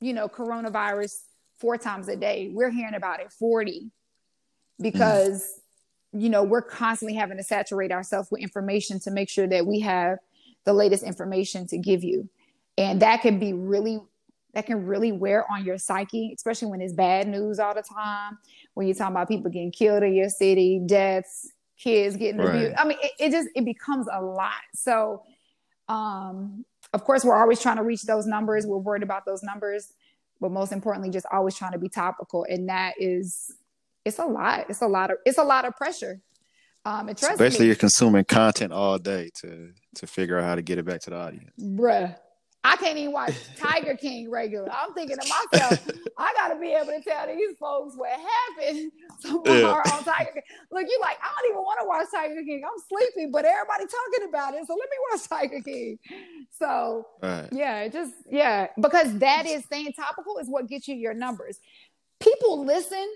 [0.00, 1.14] you know, coronavirus
[1.58, 3.90] four times a day, we're hearing about it 40
[4.80, 5.60] because,
[6.14, 6.22] mm.
[6.22, 9.80] you know, we're constantly having to saturate ourselves with information to make sure that we
[9.80, 10.18] have
[10.68, 12.28] the latest information to give you.
[12.76, 14.00] And that can be really
[14.52, 18.38] that can really wear on your psyche, especially when it's bad news all the time.
[18.74, 22.54] When you're talking about people getting killed in your city, deaths, kids getting right.
[22.54, 22.74] abused.
[22.76, 24.60] I mean, it, it, just it becomes a lot.
[24.74, 25.22] So,
[25.88, 28.66] um, of course, we're always trying to reach those numbers.
[28.66, 29.94] We're worried about those numbers,
[30.38, 32.44] but most importantly, just always trying to be topical.
[32.46, 33.54] And that is,
[34.04, 34.66] it's a lot.
[34.68, 36.20] It's a lot of it's a lot of pressure.
[36.88, 40.78] Um, Especially me, you're consuming content all day to to figure out how to get
[40.78, 41.50] it back to the audience.
[41.60, 42.16] Bruh,
[42.64, 44.70] I can't even watch Tiger King regular.
[44.72, 45.86] I'm thinking to myself,
[46.18, 48.90] I gotta be able to tell these folks what happened
[49.22, 49.96] tomorrow yeah.
[49.96, 50.42] on Tiger King.
[50.72, 52.62] Look, you like, I don't even want to watch Tiger King.
[52.64, 54.66] I'm sleepy, but everybody talking about it.
[54.66, 55.98] So let me watch Tiger King.
[56.52, 57.48] So right.
[57.52, 61.60] yeah, just yeah, because that is staying topical is what gets you your numbers.
[62.18, 63.06] People listen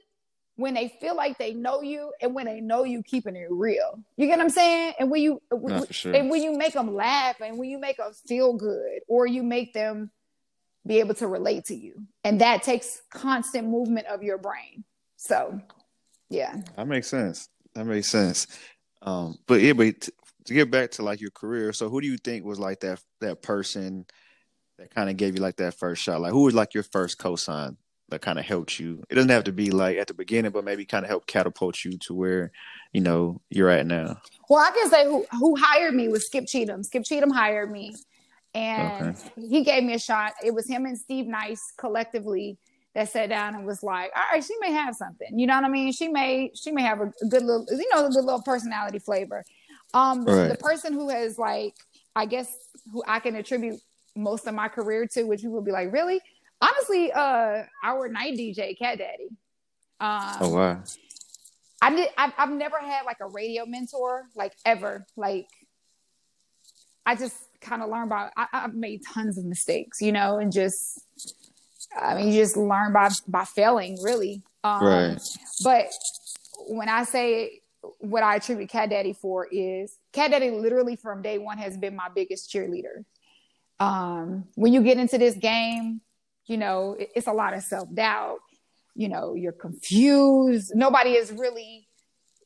[0.57, 3.99] when they feel like they know you and when they know you keeping it real.
[4.17, 4.95] You get what I'm saying?
[4.99, 6.15] And when you no, sure.
[6.15, 9.43] and when you make them laugh and when you make them feel good or you
[9.43, 10.11] make them
[10.87, 12.07] be able to relate to you.
[12.25, 14.85] And that takes constant movement of your brain.
[15.17, 15.61] So,
[16.29, 16.57] yeah.
[16.77, 17.49] That makes sense.
[17.75, 18.47] That makes sense.
[19.01, 20.09] Um but yeah, but
[20.45, 23.01] to get back to like your career, so who do you think was like that
[23.21, 24.05] that person
[24.79, 26.21] that kind of gave you like that first shot?
[26.21, 27.77] Like who was like your first cosign
[28.13, 29.03] that kind of helped you?
[29.11, 31.85] It doesn't have to be like at the beginning, but maybe kind of help catapult
[31.85, 32.53] you to where
[32.93, 34.21] you know you're at now.
[34.49, 36.83] Well, I can say who who hired me was Skip Cheatham.
[36.83, 37.95] Skip Cheatham hired me,
[38.55, 39.47] and okay.
[39.49, 40.33] he gave me a shot.
[40.45, 42.59] It was him and Steve Nice collectively
[42.95, 45.65] that sat down and was like, "All right, she may have something." You know what
[45.65, 45.93] I mean?
[45.93, 48.99] She may she may have a, a good little you know a good little personality
[48.99, 49.45] flavor.
[49.95, 50.49] Um, right.
[50.49, 51.75] the person who has like
[52.15, 52.55] I guess
[52.93, 53.81] who I can attribute
[54.15, 56.21] most of my career to, which people will be like, "Really?"
[56.63, 59.29] Honestly, uh, our night DJ, Cat Daddy.
[60.01, 60.83] Um, oh wow.
[61.83, 62.09] I did.
[62.17, 65.05] I've, I've never had like a radio mentor, like ever.
[65.17, 65.49] Like,
[67.05, 68.31] I just kind of learned by.
[68.37, 71.05] I, I've made tons of mistakes, you know, and just.
[72.01, 74.43] I mean, you just learn by by failing, really.
[74.65, 75.21] Um, right.
[75.63, 75.93] But
[76.69, 77.61] when I say
[77.99, 81.97] what I attribute Cat Daddy for is Cat Daddy literally from day one has been
[81.97, 83.05] my biggest cheerleader.
[83.81, 86.01] Um, when you get into this game,
[86.47, 88.39] you know it's a lot of self-doubt.
[88.95, 90.73] You know you're confused.
[90.75, 91.89] Nobody is really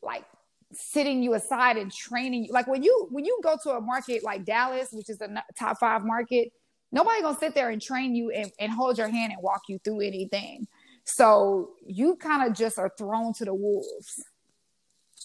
[0.03, 0.25] like
[0.73, 2.53] sitting you aside and training you.
[2.53, 5.79] Like when you when you go to a market like dallas which is a top
[5.79, 6.53] five market
[6.93, 9.79] nobody gonna sit there and train you and, and hold your hand and walk you
[9.85, 10.67] through anything.
[11.05, 14.25] So you kind of just are thrown to the wolves.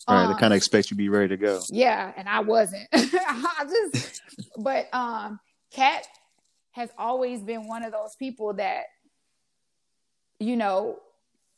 [0.08, 1.62] Right, um, they kind of expect you to be ready to go.
[1.70, 2.88] Yeah, and I wasn't.
[2.94, 4.22] I just,
[4.58, 5.40] but um,
[5.72, 6.06] Cat
[6.72, 8.84] has always been one of those people that,
[10.40, 10.98] you know,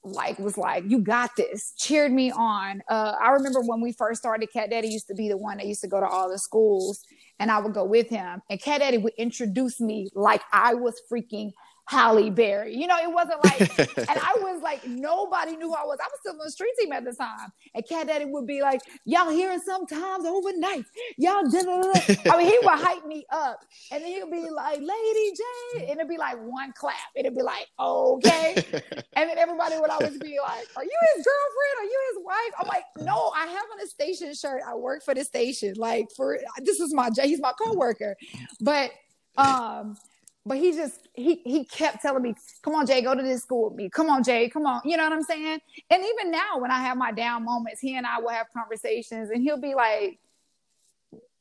[0.04, 2.82] like was like, you got this, cheered me on.
[2.90, 5.66] Uh, I remember when we first started, Cat Daddy used to be the one that
[5.66, 7.02] used to go to all the schools
[7.40, 8.42] and I would go with him.
[8.50, 11.52] And Cat Daddy would introduce me like I was freaking
[11.86, 12.76] Halle Berry.
[12.76, 15.98] You know, it wasn't like, and I was like, nobody knew who I was.
[16.02, 17.52] I was still on the street team at the time.
[17.76, 20.86] And Cat Daddy would be like, y'all hearing sometimes overnight.
[21.18, 22.32] Y'all, da-da-da.
[22.32, 23.60] I mean, he would hype me up.
[23.92, 25.88] And then he'd be like, Lady J.
[25.90, 26.96] And it'd be like one clap.
[27.16, 28.56] It'd be like, okay.
[29.14, 31.80] and then everybody would always be like, Are you his girlfriend?
[31.80, 32.54] Are you his wife?
[32.60, 34.62] I'm like, No, I have on a station shirt.
[34.66, 35.74] I work for the station.
[35.76, 37.28] Like, for this is my, J.
[37.28, 38.16] he's my coworker.
[38.62, 38.92] But,
[39.38, 39.98] um,
[40.46, 43.70] but he just he he kept telling me, "Come on, Jay, go to this school
[43.70, 43.90] with me.
[43.90, 45.62] Come on, Jay, come on." You know what I'm saying?
[45.90, 49.30] And even now, when I have my down moments, he and I will have conversations,
[49.30, 50.20] and he'll be like,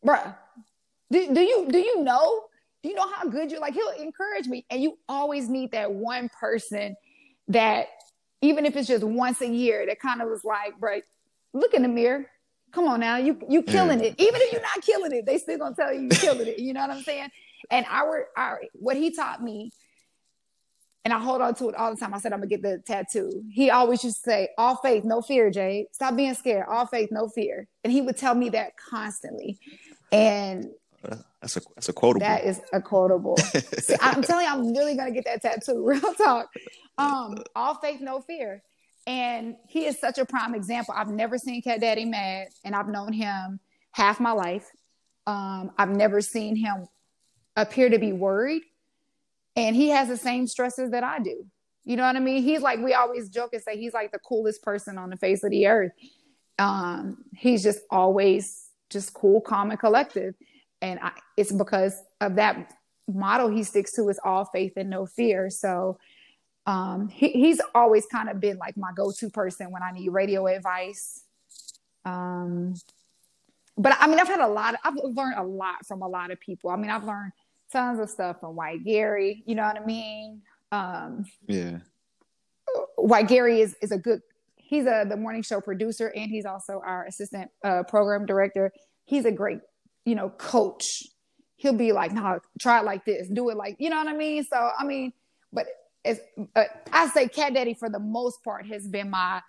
[0.04, 0.36] "Bruh,
[1.10, 2.44] do, do you do you know?
[2.82, 5.92] Do you know how good you're?" Like he'll encourage me, and you always need that
[5.92, 6.96] one person
[7.48, 7.88] that,
[8.40, 11.02] even if it's just once a year, that kind of was like, "Bruh,
[11.52, 12.26] look in the mirror."
[12.70, 14.14] Come on now, you you killing it.
[14.18, 16.58] Even if you're not killing it, they still gonna tell you you killing it.
[16.58, 17.28] You know what I'm saying?
[17.70, 19.70] And our our what he taught me
[21.04, 22.14] and I hold on to it all the time.
[22.14, 23.42] I said I'm gonna get the tattoo.
[23.50, 25.86] He always used to say, "All faith, no fear, Jade.
[25.92, 26.66] Stop being scared.
[26.68, 29.58] All faith, no fear." And he would tell me that constantly.
[30.12, 30.70] And
[31.40, 32.20] that's a that's a quotable.
[32.20, 33.36] That is a quotable.
[33.78, 35.82] See, I'm telling you, I'm really gonna get that tattoo.
[35.84, 36.48] Real talk.
[36.98, 38.62] Um, all faith, no fear.
[39.04, 40.94] And he is such a prime example.
[40.96, 43.58] I've never seen Cat Daddy mad, and I've known him
[43.90, 44.70] half my life.
[45.26, 46.86] Um, I've never seen him
[47.56, 48.62] appear to be worried
[49.56, 51.46] and he has the same stresses that I do.
[51.84, 52.42] You know what I mean?
[52.42, 55.42] He's like we always joke and say he's like the coolest person on the face
[55.42, 55.92] of the earth.
[56.58, 60.34] Um, he's just always just cool, calm, and collective,
[60.80, 62.72] and I, it's because of that
[63.08, 65.50] motto he sticks to is all faith and no fear.
[65.50, 65.98] So
[66.66, 70.46] um, he, he's always kind of been like my go-to person when I need radio
[70.46, 71.24] advice.
[72.04, 72.74] Um,
[73.76, 74.74] but I mean, I've had a lot.
[74.74, 76.70] Of, I've learned a lot from a lot of people.
[76.70, 77.32] I mean, I've learned
[77.72, 79.42] tons of stuff from White Gary.
[79.46, 80.42] You know what I mean?
[80.70, 81.78] Um, yeah.
[82.96, 84.20] White Gary is is a good.
[84.56, 88.72] He's a the morning show producer and he's also our assistant uh, program director.
[89.04, 89.58] He's a great,
[90.04, 91.02] you know, coach.
[91.56, 94.16] He'll be like, "No, try it like this, do it like," you know what I
[94.16, 94.44] mean.
[94.44, 95.12] So I mean,
[95.52, 95.66] but
[96.04, 96.20] as
[96.56, 99.42] uh, I say, Cat Daddy for the most part has been my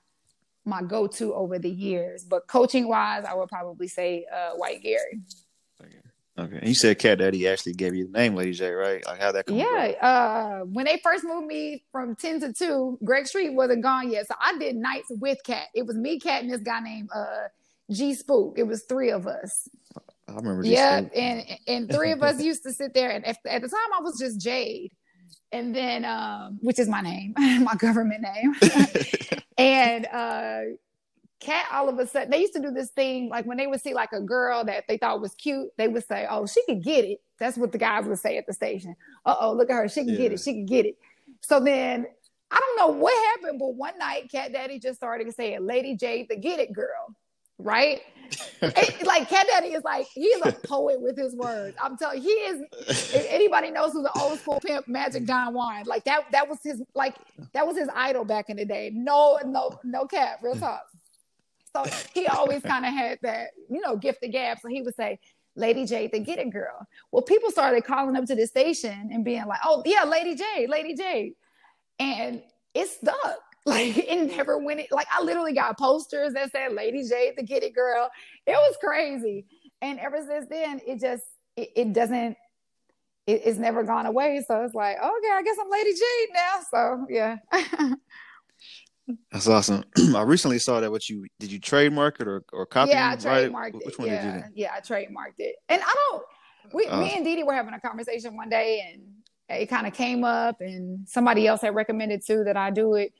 [0.66, 2.26] my go to over the years.
[2.26, 5.22] But coaching wise, I would probably say uh, White Gary.
[6.38, 6.58] Okay.
[6.58, 9.06] And you said Cat Daddy actually gave you the name Lady J, right?
[9.06, 9.94] Like how that come Yeah.
[10.02, 14.28] Uh when they first moved me from 10 to 2, Greg Street wasn't gone yet.
[14.28, 15.68] So I did nights with Cat.
[15.76, 17.48] It was me, Cat, and this guy named uh
[17.92, 18.58] G Spook.
[18.58, 19.68] It was three of us.
[20.28, 23.38] I remember G Yeah, and and three of us used to sit there and at,
[23.46, 24.92] at the time I was just Jade.
[25.52, 28.56] And then um, which is my name, my government name.
[29.60, 30.62] and uh
[31.44, 33.82] cat all of a sudden they used to do this thing like when they would
[33.82, 36.84] see like a girl that they thought was cute they would say oh she could
[36.84, 37.20] get it.
[37.40, 38.96] That's what the guys would say at the station.
[39.26, 40.98] Uh-oh look at her she can get it she can get it.
[41.42, 42.08] So then
[42.52, 46.26] i don't know what happened but one night cat daddy just started saying lady j
[46.30, 47.16] the get it girl
[47.58, 48.02] right?
[49.06, 51.78] Like cat daddy is like he's a poet with his words.
[51.80, 52.64] I'm telling you he is
[53.14, 56.58] if anybody knows who the old school pimp magic don juan like that that was
[56.64, 57.16] his like
[57.54, 58.90] that was his idol back in the day.
[58.94, 60.62] No no no cap real hmm.
[60.62, 60.84] talk
[61.76, 64.60] so he always kind of had that, you know, gift of gab.
[64.60, 65.20] So he would say,
[65.56, 66.88] Lady J, the get it girl.
[67.12, 70.68] Well, people started calling up to the station and being like, oh, yeah, Lady J,
[70.68, 71.34] Lady J.
[72.00, 72.42] And
[72.74, 73.16] it stuck.
[73.66, 74.82] Like it never went.
[74.82, 78.10] It, Like I literally got posters that said Lady J, the get it girl.
[78.46, 79.46] It was crazy.
[79.82, 81.24] And ever since then, it just,
[81.56, 82.36] it, it doesn't,
[83.26, 84.44] it, it's never gone away.
[84.46, 86.02] So it's like, okay, I guess I'm Lady J
[86.34, 86.60] now.
[86.70, 87.38] So yeah.
[89.32, 89.84] That's awesome.
[90.16, 93.10] I recently saw that what you did you trademark it or, or copy Yeah, I
[93.12, 93.52] right?
[93.52, 93.86] trademarked it.
[93.86, 94.48] Which one yeah, did you do?
[94.56, 95.56] yeah, I trademarked it.
[95.70, 96.24] And I don't.
[96.74, 97.00] We, Oh.
[97.00, 99.04] me and DeDe were having a conversation one day, and
[99.50, 103.12] it kind of came up, and somebody else had recommended too that I do it,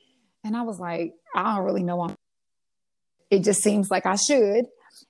[0.44, 2.00] and I was like, I don't really know.
[2.00, 2.16] I'm,
[3.30, 4.64] it just seems like I should,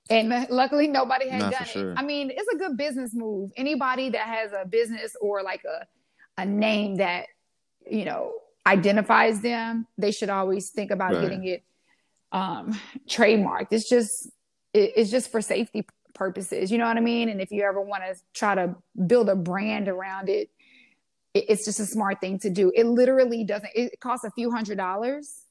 [0.09, 1.97] and luckily nobody had done for it.
[1.97, 3.51] I mean, it's a good business move.
[3.55, 5.85] Anybody that has a business or like a
[6.41, 7.27] a name that
[7.89, 8.33] you know
[8.67, 11.21] identifies them, they should always think about Right.
[11.21, 11.63] getting it
[12.31, 13.67] um trademarked.
[13.71, 14.27] It's just
[14.73, 16.71] it, it's just for safety purposes.
[16.71, 17.29] You know what I mean?
[17.29, 18.75] And if you ever want to try to
[19.07, 20.49] build a brand around it,
[21.33, 22.71] it, it's just a smart thing to do.
[22.75, 23.71] It literally doesn't.
[23.75, 25.43] It costs a few hundred dollars,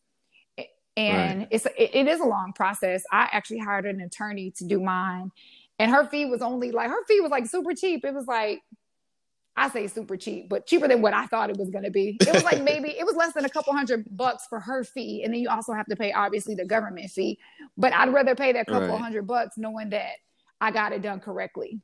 [0.97, 1.49] and Right.
[1.51, 3.05] it's it, it is a long process.
[3.13, 5.31] I actually hired an attorney to do mine,
[5.79, 8.05] and her fee was only like her fee was like super cheap.
[8.05, 8.63] It was like
[9.57, 12.21] I say super cheap, but cheaper than what I thought it was going to be.
[12.27, 15.23] It was like maybe it was less than a couple hundred bucks for her fee,
[15.25, 17.39] and then you also have to pay obviously the government fee.
[17.77, 19.01] But I'd rather pay that couple Right.
[19.01, 20.13] hundred bucks knowing that
[20.61, 21.81] I got it done correctly.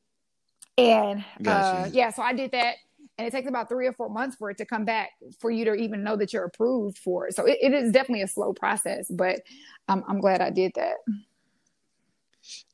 [0.79, 2.77] And uh, yeah, so I did that,
[3.19, 5.65] and it takes about three or four months for it to come back for you
[5.67, 7.37] to even know that you're approved for it.
[7.37, 9.41] So it, it is definitely a slow process, but
[9.89, 10.95] I'm, I'm glad I did that.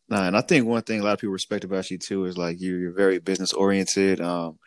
[0.09, 2.39] Nah, and I think one thing a lot of people respect about you too is
[2.39, 4.59] like you're, you're very business oriented, um,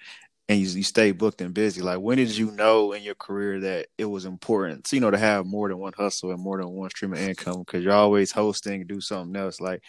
[0.49, 1.81] and you, you stay booked and busy.
[1.81, 5.11] Like, when did you know in your career that it was important, so, you know,
[5.11, 7.59] to have more than one hustle and more than one stream of income?
[7.59, 9.61] Because you're always hosting, do something else.
[9.61, 9.81] Like,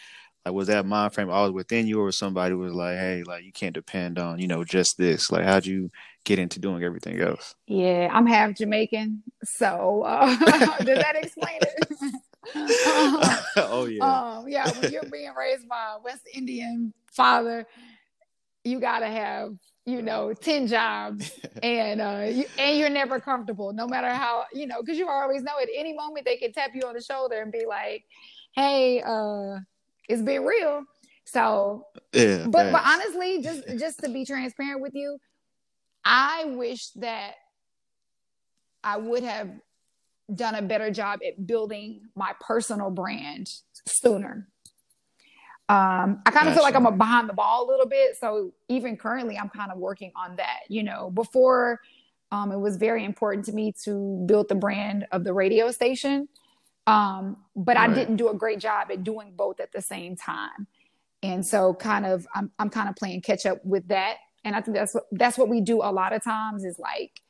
[0.45, 3.53] like was that mind frame always within you, or somebody was like, hey, like you
[3.53, 5.33] can't depend on you know just this?
[5.33, 5.91] Like, how'd you
[6.25, 7.57] get into doing everything else?
[7.67, 10.37] Yeah, I'm half Jamaican, so uh,
[10.79, 11.89] does that explain it?
[12.55, 17.67] oh yeah, Um, yeah, when you're being raised by a West Indian father,
[18.65, 19.55] you gotta have,
[19.87, 21.31] you know, 10 jobs
[21.63, 25.43] and uh you, and you're never comfortable, no matter how, you know, because you always
[25.43, 28.05] know at any moment they can tap you on the shoulder and be like,
[28.55, 29.59] Hey, uh,
[30.09, 30.85] it's been real.
[31.25, 32.47] So yeah.
[32.49, 35.19] but but honestly, just just to be transparent with you,
[36.05, 37.35] I wish that
[38.83, 39.51] I would have
[40.35, 43.51] done a better job at building my personal brand
[43.87, 44.49] sooner.
[45.69, 48.17] Um, I kind of feel like I'm a behind the ball a little bit.
[48.19, 50.61] So even currently, I'm kind of working on that.
[50.69, 51.81] You know, before
[52.33, 56.29] um, it was very important to me to build the brand of the radio station,
[56.89, 57.89] um, but right.
[57.89, 60.67] I didn't do a great job at doing both at the same time.
[61.23, 64.17] And so, kind of, I'm I'm kind of playing catch up with that.
[64.43, 67.21] And I think that's what that's what we do a lot of times is like,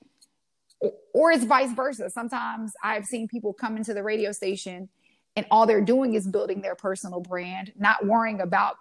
[1.12, 2.10] or it's vice versa.
[2.10, 4.88] Sometimes I've seen people come into the radio station
[5.36, 8.76] and all they're doing is building their personal brand, not worrying about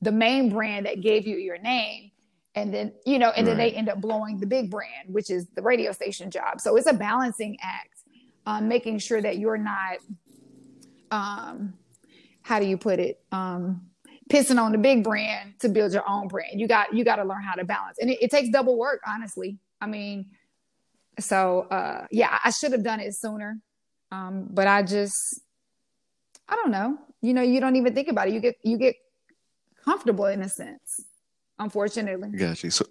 [0.00, 2.10] the main brand that gave you your name.
[2.54, 3.56] And then, you know, and right.
[3.56, 6.60] then they end up blowing the big brand, which is the radio station job.
[6.60, 8.00] So it's a balancing act,
[8.46, 9.98] um, making sure that you're not,
[11.10, 11.74] um,
[12.42, 13.20] how do you put it?
[13.30, 13.82] Um,
[14.30, 16.58] pissing on the big brand to build your own brand.
[16.58, 17.98] You got, you got to learn how to balance.
[18.00, 19.58] And it, it takes double work, honestly.
[19.80, 20.30] I mean,
[21.18, 23.58] so uh, yeah, I should have done it sooner.
[24.10, 25.40] Um, but I just
[26.48, 26.98] I don't know.
[27.22, 28.34] You know, you don't even think about it.
[28.34, 28.96] You get you get
[29.84, 31.04] comfortable in a sense.
[31.58, 32.30] Unfortunately.
[32.30, 32.70] Got you.
[32.70, 32.84] So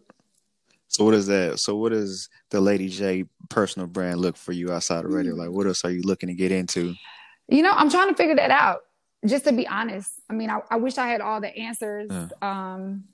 [0.88, 1.60] so what is that?
[1.60, 5.34] So what is the Lady J personal brand look for you outside of radio?
[5.34, 5.40] Mm.
[5.40, 6.96] Like what else are you looking to get into?
[7.48, 8.80] You know, I'm trying to figure that out.
[9.26, 10.12] Just to be honest.
[10.30, 12.10] I mean, I, I wish I had all the answers.
[12.12, 12.28] Yeah.
[12.42, 13.06] Um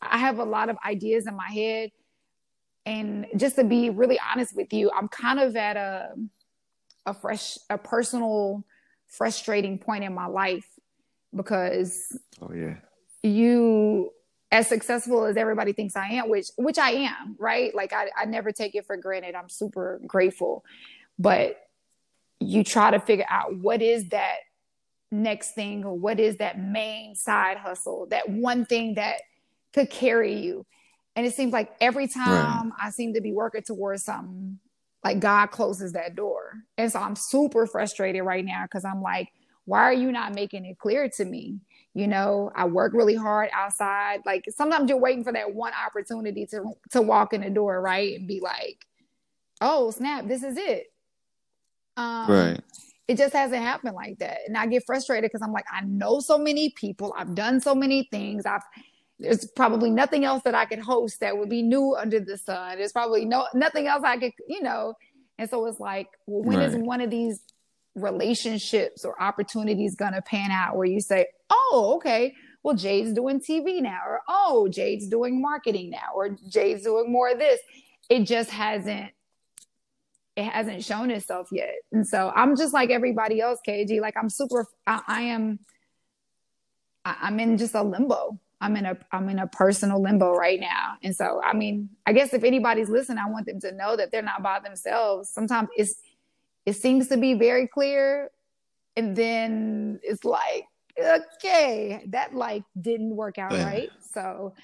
[0.00, 1.90] I have a lot of ideas in my head.
[2.86, 6.14] And just to be really honest with you, I'm kind of at a
[7.04, 8.64] a fresh a personal
[9.06, 10.66] frustrating point in my life
[11.34, 12.76] because oh yeah
[13.22, 14.10] you
[14.52, 17.74] as successful as everybody thinks I am, which which I am, right?
[17.74, 19.34] Like I, I never take it for granted.
[19.34, 20.64] I'm super grateful.
[21.18, 21.60] But
[22.40, 24.36] you try to figure out what is that
[25.10, 29.22] next thing or what is that main side hustle, that one thing that
[29.72, 30.64] could carry you.
[31.16, 32.78] And it seems like every time right.
[32.80, 34.58] I seem to be working towards something,
[35.02, 36.52] like God closes that door.
[36.76, 39.32] And so I'm super frustrated right now because I'm like,
[39.64, 41.60] why are you not making it clear to me?
[41.94, 44.20] You know, I work really hard outside.
[44.26, 48.18] Like sometimes you're waiting for that one opportunity to to walk in the door, right?
[48.18, 48.84] And be like,
[49.62, 50.92] oh snap, this is it.
[51.96, 52.60] Um, right.
[53.08, 54.38] It just hasn't happened like that.
[54.46, 57.74] And I get frustrated because I'm like, I know so many people, I've done so
[57.74, 58.64] many things, I've
[59.18, 62.78] there's probably nothing else that I could host that would be new under the sun.
[62.78, 64.94] There's probably no nothing else I could, you know.
[65.38, 66.68] And so it's like, well, when right.
[66.68, 67.40] is one of these
[67.94, 73.80] relationships or opportunities gonna pan out where you say, oh, okay, well, Jade's doing TV
[73.80, 77.60] now, or oh, Jade's doing marketing now, or Jade's doing more of this.
[78.10, 79.12] It just hasn't
[80.36, 81.76] it hasn't shown itself yet.
[81.92, 84.02] And so I'm just like everybody else, KG.
[84.02, 85.60] Like I'm super I, I am
[87.06, 90.58] I, I'm in just a limbo I'm in a I'm in a personal limbo right
[90.58, 90.94] now.
[91.02, 94.10] And so I mean, I guess if anybody's listening, I want them to know that
[94.10, 95.28] they're not by themselves.
[95.28, 95.94] Sometimes it's
[96.64, 98.30] it seems to be very clear
[98.96, 100.66] and then it's like
[100.98, 103.64] okay, that like didn't work out yeah.
[103.64, 103.92] right.
[104.12, 104.54] So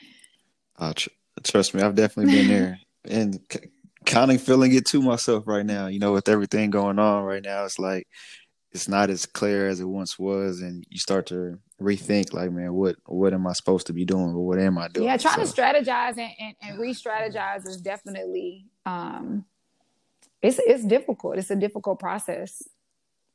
[0.79, 1.11] uh, tr-
[1.43, 3.69] trust me, I've definitely been there and c-
[4.07, 5.87] kind of feeling it to myself right now.
[5.87, 8.09] You know, with everything going on right now, it's like
[8.73, 12.73] it's not as clear as it once was and you start to rethink like man
[12.73, 14.35] what what am i supposed to be doing?
[14.35, 15.07] Or what am i doing?
[15.07, 15.53] Yeah trying so.
[15.53, 19.45] to strategize and, and, and, re-strategize is definitely um
[20.41, 21.39] it's it's difficult.
[21.39, 22.63] It's a difficult process.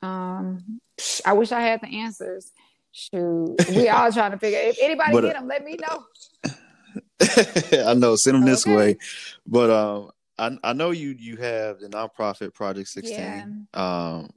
[0.02, 0.80] Um
[1.24, 2.52] i wish i had the answers.
[2.92, 6.04] Shoot we all trying to figure if anybody but, get them let me know.
[7.90, 8.50] I know send them okay.
[8.50, 8.96] this way.
[9.46, 13.44] But um I, I know you you have the nonprofit project 16 yeah.
[13.74, 14.30] um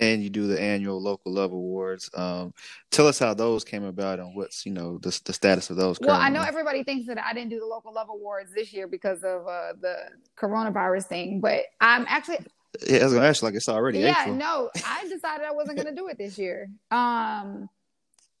[0.00, 2.10] and you do the annual local love awards.
[2.14, 2.54] Um,
[2.90, 5.98] tell us how those came about and what's you know the, the status of those.
[5.98, 6.12] Currently.
[6.12, 8.86] Well, I know everybody thinks that I didn't do the local love awards this year
[8.86, 9.96] because of uh, the
[10.36, 12.38] coronavirus thing, but I'm actually.
[12.86, 14.00] Yeah, I was gonna ask you, like it's already.
[14.00, 14.36] Yeah, April.
[14.36, 16.70] no, I decided I wasn't gonna do it this year.
[16.90, 17.68] Um,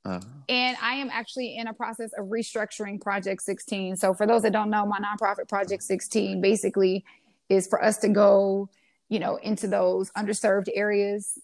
[0.04, 0.20] uh-huh.
[0.48, 3.96] And I am actually in a process of restructuring Project 16.
[3.96, 7.04] So, for those that don't know, my nonprofit Project 16 basically
[7.48, 8.68] is for us to go,
[9.08, 11.38] you know, into those underserved areas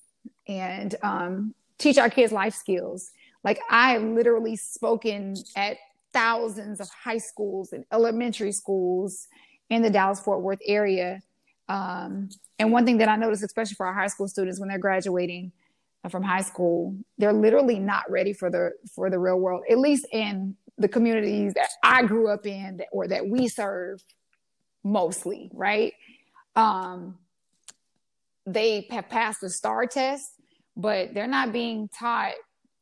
[0.47, 3.11] and um, teach our kids life skills.
[3.43, 5.77] Like I literally spoken at
[6.13, 9.29] thousands of high schools and elementary schools
[9.71, 11.21] in the Dallas Fort Worth area.
[11.69, 14.79] Um, and one thing that I noticed, especially for our high school students when they're
[14.79, 15.53] graduating
[16.11, 19.63] from high school, they're literally not ready for the for the real world.
[19.71, 24.03] At least in the communities that I grew up in, or that we serve,
[24.83, 25.95] mostly, right?
[26.57, 27.19] Um,
[28.47, 30.33] they have passed the STAAR test,
[30.77, 32.35] but they're not being taught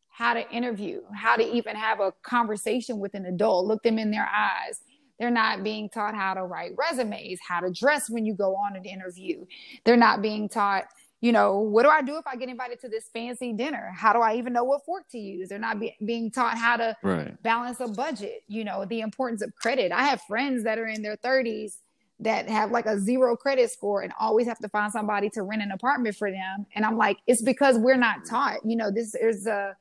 [0.08, 4.10] how to interview, how to even have a conversation with an adult, look them in
[4.10, 4.80] their eyes.
[5.18, 8.76] They're not being taught how to write resumes, how to dress when you go on
[8.76, 9.44] an interview.
[9.84, 10.84] They're not being taught,
[11.20, 13.92] you know, what do I do if I get invited to this fancy dinner?
[13.96, 15.48] How do I even know what fork to use?
[15.48, 17.40] They're not be- being taught how to right.
[17.42, 19.92] balance a budget, you know, the importance of credit.
[19.92, 21.76] I have friends that are in their 30s
[22.22, 25.60] that have like a zero credit score and always have to find somebody to rent
[25.60, 26.66] an apartment for them.
[26.74, 28.58] And I'm like, it's because we're not taught.
[28.64, 29.76] You know, this is a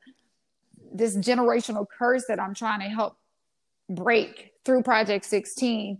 [0.92, 3.16] this generational curse that I'm trying to help
[3.88, 5.98] break through Project 16.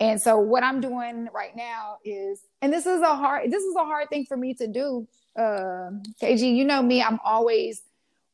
[0.00, 3.76] And so what I'm doing right now is, and this is a hard, this is
[3.76, 5.06] a hard thing for me to do.
[5.38, 5.90] Uh,
[6.20, 7.82] KG, you know me, I'm always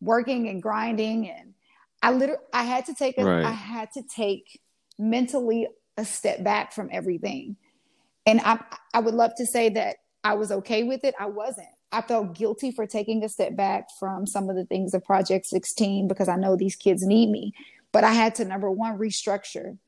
[0.01, 1.55] working and grinding, and
[2.03, 3.45] I literally, I had to take a, right.
[3.45, 4.61] I had to take
[4.99, 7.57] mentally a step back from everything.
[8.25, 8.63] And I,
[8.95, 11.15] I would love to say that I was okay with it.
[11.19, 11.69] I wasn't.
[11.91, 15.47] I felt guilty for taking a step back from some of the things of Project
[15.47, 17.53] 16 because I know these kids need me.
[17.93, 19.79] But I had to, number one, restructure.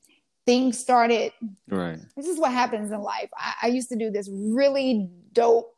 [0.46, 1.32] Things started.
[1.68, 1.98] Right.
[2.16, 3.28] This is what happens in life.
[3.36, 5.74] I, I used to do this really dope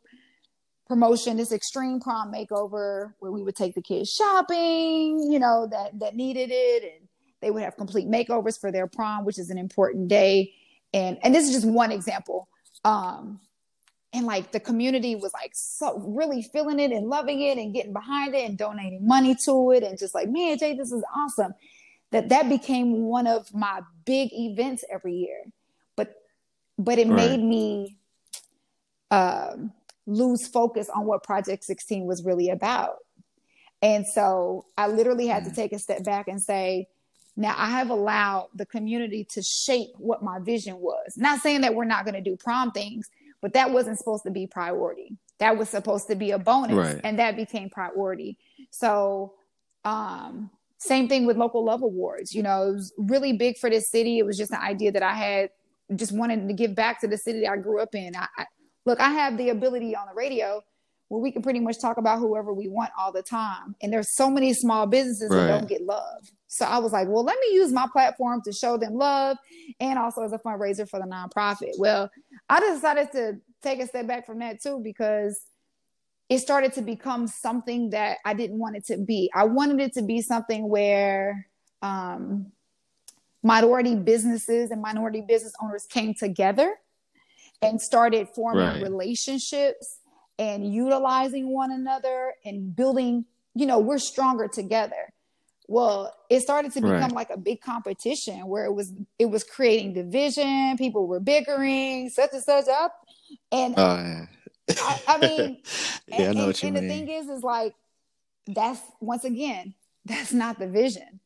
[0.87, 5.99] promotion, this extreme prom makeover where we would take the kids shopping, you know, that
[5.99, 6.83] that needed it.
[6.83, 7.02] And
[7.43, 10.53] they would have complete makeovers for their prom, which is an important day.
[10.93, 12.47] And and this is just one example.
[12.83, 13.39] Um,
[14.13, 17.93] and like the community was like so really feeling it and loving it and getting
[17.93, 21.53] behind it and donating money to it and just like man jay this is awesome
[22.11, 25.43] that that became one of my big events every year
[25.95, 26.13] but
[26.77, 27.97] but it made me
[29.11, 29.71] um,
[30.05, 32.97] lose focus on what project 16 was really about
[33.81, 35.55] and so i literally had to mm.
[35.55, 36.87] take a step back and say
[37.35, 41.13] now I have allowed the community to shape what my vision was.
[41.17, 43.09] Not saying that we're not going to do prom things,
[43.41, 45.17] but that wasn't supposed to be priority.
[45.39, 47.01] That was supposed to be a bonus, right.
[47.03, 48.37] and that became priority.
[48.69, 49.33] So,
[49.83, 52.35] um, same thing with local love awards.
[52.35, 54.19] You know, it was really big for this city.
[54.19, 55.49] It was just an idea that I had,
[55.95, 58.15] just wanted to give back to the city that I grew up in.
[58.15, 58.45] I, I,
[58.85, 60.61] look, I have the ability on the radio
[61.09, 64.15] where we can pretty much talk about whoever we want all the time, and there's
[64.15, 65.47] so many small businesses right.
[65.47, 66.31] that don't get love.
[66.53, 69.37] So I was like, well, let me use my platform to show them love
[69.79, 71.71] and also as a fundraiser for the nonprofit.
[71.79, 72.11] Well,
[72.47, 75.41] I decided to take a step back from that too because
[76.29, 79.31] it started to become something that I didn't want it to be.
[79.33, 81.47] I wanted it to be something where
[81.81, 82.51] um,
[83.41, 86.75] minority businesses and minority business owners came together
[87.63, 88.83] and started forming right.
[88.83, 89.97] relationships
[90.37, 93.25] and utilizing one another and building,
[93.55, 95.13] you know, we're stronger together
[95.67, 97.11] well it started to become right.
[97.11, 102.31] like a big competition where it was it was creating division people were bickering such
[102.33, 102.93] and such up
[103.51, 104.25] and uh,
[104.69, 105.61] I, I, mean
[106.07, 106.87] yeah and, I know what you and mean.
[106.87, 107.73] the thing is is like
[108.47, 109.73] that's once again
[110.05, 111.19] that's not the vision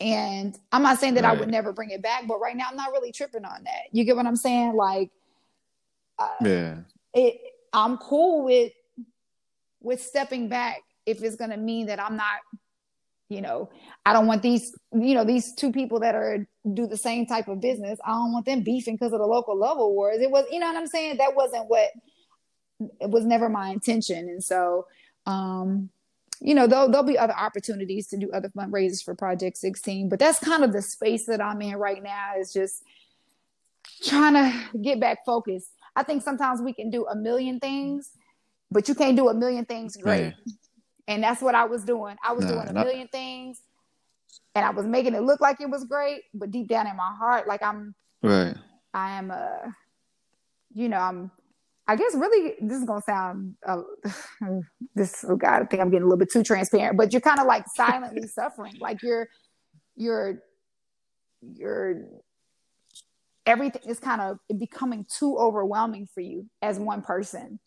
[0.00, 1.36] and i'm not saying that right.
[1.36, 3.84] i would never bring it back but right now i'm not really tripping on that
[3.92, 5.10] you get what i'm saying like
[6.18, 6.76] uh, yeah
[7.14, 7.40] it
[7.72, 8.72] i'm cool with
[9.80, 12.40] with stepping back if it's going to mean that i'm not
[13.28, 13.68] you know
[14.04, 17.48] i don't want these you know these two people that are do the same type
[17.48, 20.22] of business i don't want them beefing because of the local love awards.
[20.22, 21.16] It was you know what i'm saying?
[21.18, 21.90] That wasn't what
[23.00, 24.28] it was never my intention.
[24.28, 24.86] And so
[25.26, 25.90] um
[26.40, 30.18] you know there'll, there'll be other opportunities to do other fundraisers for project 16 but
[30.18, 32.82] that's kind of the space that i'm in right now is just
[34.04, 35.70] trying to get back focused.
[35.94, 38.10] I think sometimes we can do a million things
[38.70, 40.34] but you can't do a million things great
[41.08, 42.16] and that's what I was doing.
[42.24, 43.60] I was nah, doing a million things
[44.56, 47.14] and I was making it look like it was great, but deep down in my
[47.18, 48.56] heart, like I'm right.
[48.94, 49.70] I am a, uh,
[50.72, 51.30] you know, I'm.
[51.88, 53.82] I guess really this is gonna sound uh,
[54.94, 55.24] this.
[55.28, 57.46] Oh God, I think I'm getting a little bit too transparent, but you're kind of
[57.46, 59.28] like silently suffering, like you're,
[59.94, 60.42] you're,
[61.42, 62.06] you're.
[63.44, 67.60] Everything is kind of becoming too overwhelming for you as one person,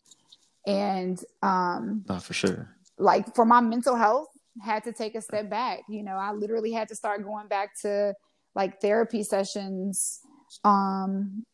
[0.66, 4.28] and um, not for sure like for my mental health
[4.62, 7.70] had to take a step back you know i literally had to start going back
[7.80, 8.14] to
[8.54, 10.20] like therapy sessions
[10.64, 11.44] um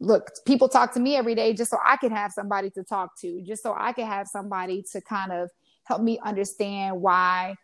[0.00, 3.10] look people talk to me every day just so i could have somebody to talk
[3.18, 5.48] to just so i could have somebody to kind of
[5.84, 7.54] help me understand why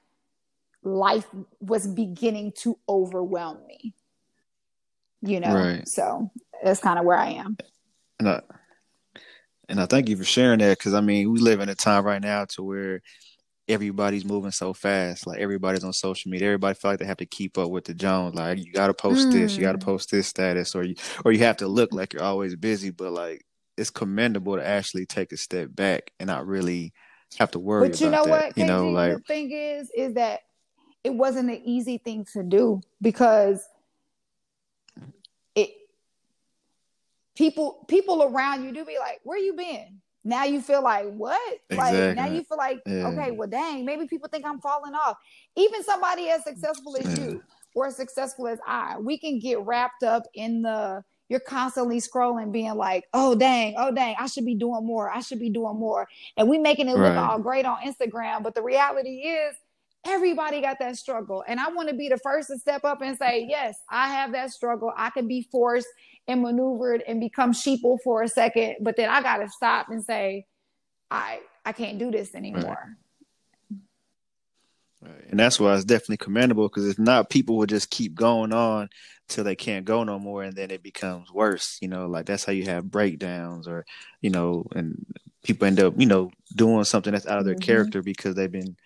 [0.82, 1.26] life
[1.60, 3.94] was beginning to overwhelm me
[5.22, 5.88] you know right.
[5.88, 6.30] so
[6.62, 7.56] that's kind of where i am
[8.18, 8.42] and I,
[9.70, 12.04] and I thank you for sharing that because I mean we live in a time
[12.04, 13.00] right now to where
[13.68, 15.26] everybody's moving so fast.
[15.26, 16.48] Like everybody's on social media.
[16.48, 18.34] Everybody feel like they have to keep up with the Jones.
[18.34, 19.32] Like you got to post mm.
[19.32, 22.12] this, you got to post this status, or you or you have to look like
[22.12, 22.90] you're always busy.
[22.90, 23.44] But like
[23.76, 26.92] it's commendable to actually take a step back and not really
[27.38, 27.88] have to worry.
[27.88, 28.30] But you know that.
[28.30, 28.58] what?
[28.58, 30.40] You know, like the thing is, is that
[31.04, 33.64] it wasn't an easy thing to do because
[37.40, 40.00] people people around you do be like, where you been?
[40.22, 41.40] Now you feel like what?
[41.70, 42.08] Exactly.
[42.08, 43.08] Like now you feel like, yeah.
[43.08, 45.16] okay, well dang, maybe people think I'm falling off.
[45.56, 47.24] Even somebody as successful as yeah.
[47.24, 47.42] you
[47.74, 52.52] or as successful as I, we can get wrapped up in the you're constantly scrolling,
[52.52, 55.08] being like, oh dang, oh dang, I should be doing more.
[55.08, 56.08] I should be doing more.
[56.36, 57.16] And we making it look right.
[57.16, 58.42] all great on Instagram.
[58.42, 59.54] But the reality is
[60.04, 61.44] everybody got that struggle.
[61.46, 64.32] And I want to be the first to step up and say, yes, I have
[64.32, 64.92] that struggle.
[64.96, 65.88] I can be forced
[66.26, 70.46] and maneuvered and become sheeple for a second, but then I gotta stop and say,
[71.10, 72.96] I I can't do this anymore.
[75.02, 75.24] Right.
[75.30, 78.90] And that's why it's definitely commendable because if not, people will just keep going on
[79.28, 81.78] till they can't go no more, and then it becomes worse.
[81.80, 83.86] You know, like that's how you have breakdowns, or
[84.20, 85.06] you know, and
[85.42, 87.64] people end up, you know, doing something that's out of their mm-hmm.
[87.64, 88.76] character because they've been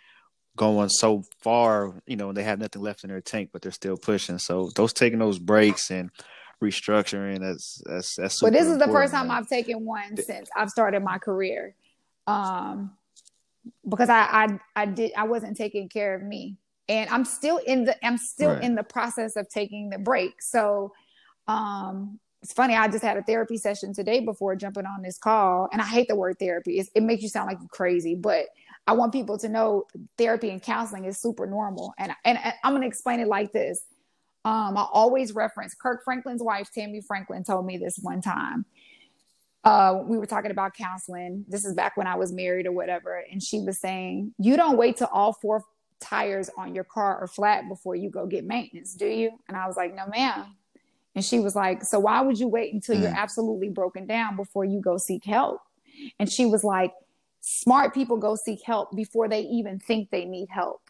[0.57, 3.97] going so far, you know, they have nothing left in their tank, but they're still
[3.97, 4.39] pushing.
[4.39, 6.11] So those taking those breaks and
[6.63, 7.41] restructuring.
[7.41, 8.41] That's that's that's.
[8.41, 11.75] But this is the first time I've taken one since I've started my career,
[12.27, 12.93] um,
[13.89, 16.57] because I I I did I wasn't taking care of me,
[16.89, 18.63] and I'm still in the I'm still right.
[18.63, 20.41] in the process of taking the break.
[20.41, 20.93] So,
[21.47, 22.75] um, it's funny.
[22.75, 26.09] I just had a therapy session today before jumping on this call, and I hate
[26.09, 26.79] the word therapy.
[26.79, 28.47] It's, it makes you sound like you're crazy, but
[28.87, 29.87] I want people to know
[30.19, 31.95] therapy and counseling is super normal.
[31.99, 33.83] And and, and I'm going to explain it like this.
[34.45, 38.67] Um, I always reference Kirk Franklin's wife, Tammy Franklin, told me this one time.
[39.65, 41.47] Uh, we were talking about counseling.
[41.49, 43.25] This is back when I was married or whatever.
[43.31, 45.65] And she was saying, You don't wait till all four
[46.01, 49.31] tires on your car are flat before you go get maintenance, do you?
[49.49, 50.55] And I was like, No, ma'am.
[51.15, 53.03] And she was like, So why would you wait until mm.
[53.03, 55.63] you're absolutely broken down before you go seek help?
[56.19, 56.93] And she was like,
[57.47, 60.81] Smart people go seek help before they even think they need help.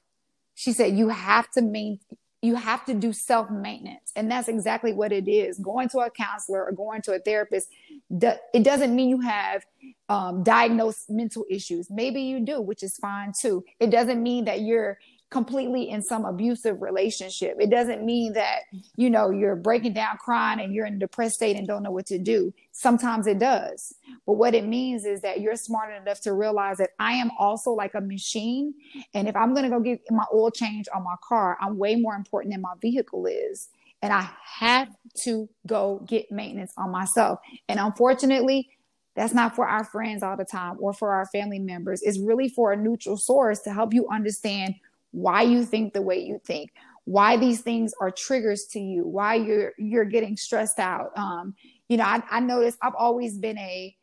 [0.55, 1.99] She said, You have to main,
[2.43, 4.13] you have to do self maintenance.
[4.15, 5.59] And that's exactly what it is.
[5.59, 7.71] Going to a counselor or going to a therapist,
[8.09, 9.67] it doesn't mean you have
[10.09, 11.91] um, diagnosed mental issues.
[11.91, 13.65] Maybe you do, which is fine too.
[13.81, 15.01] It doesn't mean that you're
[15.35, 17.57] completely in some abusive relationship.
[17.59, 18.61] It doesn't mean that,
[18.95, 21.91] you know, you're breaking down crying and you're in a depressed state and don't know
[21.91, 22.55] what to do.
[22.71, 23.97] Sometimes it does.
[24.27, 27.73] But what it means is that you're smart enough to realize that I am also
[27.73, 28.75] like a machine.
[29.13, 31.97] And if I'm going to go get my oil change on my car, I'm way
[31.97, 33.71] more important than my vehicle is.
[34.03, 34.89] And I have
[35.25, 37.41] to go get maintenance on myself.
[37.69, 38.69] And unfortunately,
[39.17, 42.03] that's not for our friends all the time or for our family members.
[42.03, 44.77] It's really for a neutral source to help you understand
[45.15, 46.73] why you think the way you think
[47.05, 51.17] why these things are triggers to you why you're you're getting stressed out.
[51.17, 51.55] Um
[51.89, 53.95] you know i, I noticed i've always been a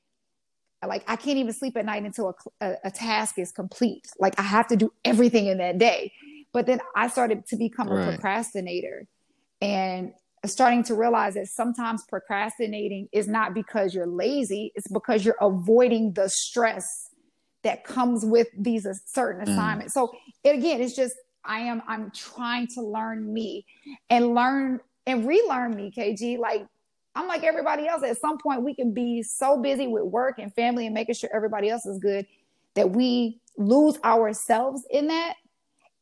[0.87, 4.07] like i can't even sleep at night until a, a, a, task is complete.
[4.19, 6.13] Like i have to do everything in that day.
[6.53, 8.07] But then i started to become right.
[8.07, 9.07] a procrastinator
[9.61, 10.13] and
[10.45, 16.13] starting to realize that sometimes procrastinating is not because you're lazy it's because you're avoiding
[16.13, 17.10] the stress
[17.63, 19.93] that comes with these certain assignments.
[19.93, 19.93] Mm.
[19.93, 20.11] So
[20.43, 23.65] it, again, it's just I am I'm trying to learn me
[24.09, 26.37] and learn and relearn me, KG.
[26.37, 26.65] Like
[27.15, 28.03] I'm like everybody else.
[28.03, 31.29] At some point, we can be so busy with work and family and making sure
[31.33, 32.25] everybody else is good
[32.75, 35.33] that we lose ourselves in that.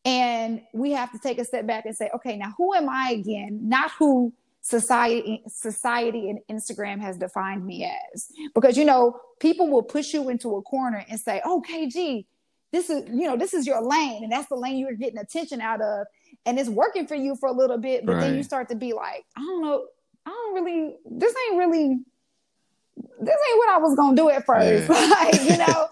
[0.05, 3.11] And we have to take a step back and say, okay, now who am I
[3.11, 3.59] again?
[3.63, 8.31] Not who society society and Instagram has defined me as.
[8.53, 12.25] Because you know, people will push you into a corner and say, "Oh, KG,
[12.71, 15.61] this is you know this is your lane, and that's the lane you're getting attention
[15.61, 16.07] out of,
[16.45, 18.21] and it's working for you for a little bit." But right.
[18.21, 19.85] then you start to be like, "I don't know,
[20.25, 20.95] I don't really.
[21.09, 21.99] This ain't really."
[23.21, 25.07] This ain't what I was gonna do at first, yeah.
[25.07, 25.87] like you know.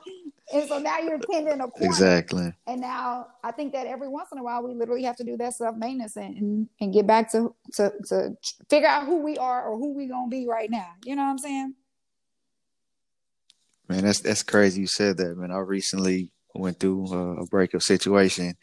[0.54, 1.86] And so now you're pinned in a corner.
[1.86, 2.54] Exactly.
[2.68, 5.36] And now I think that every once in a while we literally have to do
[5.38, 8.38] that self maintenance and, and, get back to, to to
[8.70, 10.88] figure out who we are or who we gonna be right now.
[11.04, 11.76] You know what I'm saying?
[13.90, 14.82] Man, that's that's crazy.
[14.82, 15.52] You said that, man.
[15.52, 18.56] I recently went through a, a breakup situation,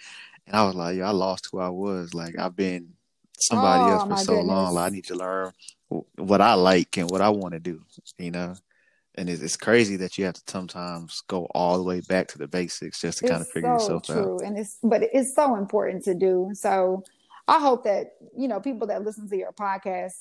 [0.47, 2.15] and I was like, "Yo, I lost who I was.
[2.15, 2.95] Like I've been
[3.39, 4.49] somebody oh, else for so goodness.
[4.49, 4.75] long.
[4.75, 5.53] Like, I need to learn
[6.17, 7.83] what I like and what I want to do.
[8.19, 8.55] You know."
[9.17, 12.39] And it's, it's, crazy that you have to sometimes go all the way back to
[12.39, 14.35] the basics just to it's kind of figure so yourself true.
[14.35, 14.43] out.
[14.43, 16.51] And it's but it's so important to do.
[16.55, 17.05] So
[17.47, 20.15] I hope that you know people that listen to your podcast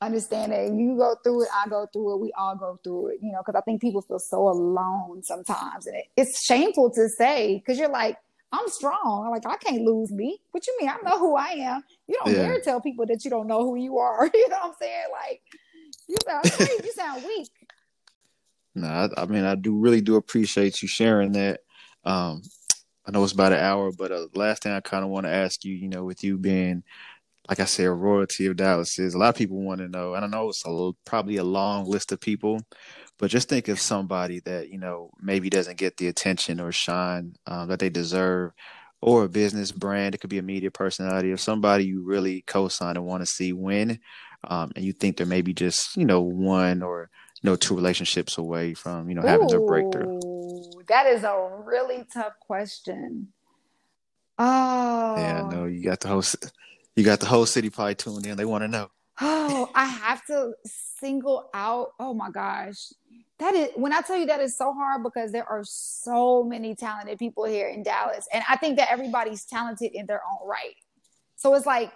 [0.00, 3.18] understand that you go through it, I go through it, we all go through it.
[3.22, 7.08] You know, because I think people feel so alone sometimes, and it, it's shameful to
[7.08, 8.16] say because you're like.
[8.54, 9.30] I'm strong.
[9.30, 10.38] Like I can't lose me.
[10.50, 10.90] What you mean?
[10.90, 11.82] I know who I am.
[12.06, 12.42] You don't yeah.
[12.48, 14.30] dare tell people that you don't know who you are.
[14.34, 15.04] You know what I'm saying?
[15.10, 15.40] Like
[16.08, 17.48] you sound you sound weak.
[18.74, 21.60] No, I, I, mean I do really do appreciate you sharing that.
[22.04, 22.42] Um,
[23.06, 25.32] I know it's about an hour, but uh, last thing I kind of want to
[25.32, 26.84] ask you, you know, with you being
[27.48, 29.14] like I said, a royalty of Dallas is.
[29.14, 30.14] A lot of people want to know.
[30.14, 32.60] And I know it's a, probably a long list of people,
[33.18, 37.34] but just think of somebody that you know maybe doesn't get the attention or shine
[37.46, 38.52] um, that they deserve,
[39.00, 40.14] or a business brand.
[40.14, 43.52] It could be a media personality or somebody you really co-sign and want to see
[43.52, 43.98] win,
[44.44, 47.10] um, and you think they're maybe just you know one or
[47.42, 50.82] you know two relationships away from you know having Ooh, their breakthrough.
[50.88, 53.28] That is a really tough question.
[54.38, 56.22] Oh, Yeah, no, you got the whole
[56.96, 58.36] you got the whole city probably tuned in.
[58.36, 58.90] They want to know.
[59.20, 61.92] Oh, I have to single out.
[61.98, 62.92] Oh my gosh.
[63.38, 66.74] That is when I tell you that is so hard because there are so many
[66.74, 68.26] talented people here in Dallas.
[68.32, 70.76] And I think that everybody's talented in their own right.
[71.36, 71.92] So it's like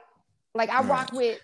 [0.55, 0.89] like I Right.
[0.89, 1.39] rock with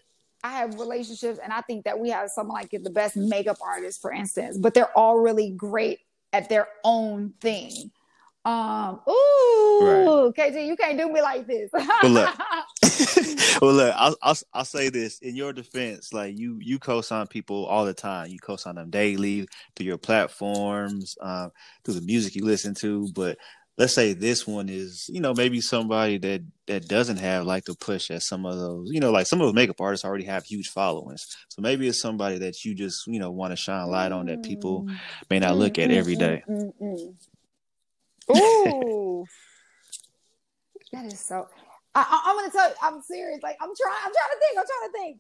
[0.45, 4.01] I have relationships and I think that we have some like the best makeup artists,
[4.01, 6.01] for instance, but they're all really great
[6.32, 7.90] at their own thing.
[8.45, 11.70] Um, ooh, KG, you can't do me like this.
[12.03, 12.34] look.
[13.62, 16.12] well, look, I'll, I'll I'll say this in your defense.
[16.12, 18.28] Like you, you co-sign people all the time.
[18.28, 21.51] You co-sign them daily through your platforms, uh,
[21.84, 23.09] through the music you listen to.
[23.14, 23.38] But
[23.78, 27.74] let's say this one is, you know, maybe somebody that that doesn't have like the
[27.74, 28.88] push as some of those.
[28.92, 31.26] You know, like some of those makeup artists already have huge followings.
[31.48, 34.42] So maybe it's somebody that you just, you know, want to shine light on that
[34.42, 34.86] people
[35.30, 36.42] may not look at every day.
[36.48, 37.14] Mm, mm,
[38.30, 38.72] mm, mm.
[38.74, 39.26] Ooh,
[40.92, 41.48] that is so.
[41.95, 43.40] I, I, I'm gonna tell you, I'm serious.
[43.43, 44.59] Like I'm trying, I'm trying to think.
[44.59, 45.18] I'm trying to think.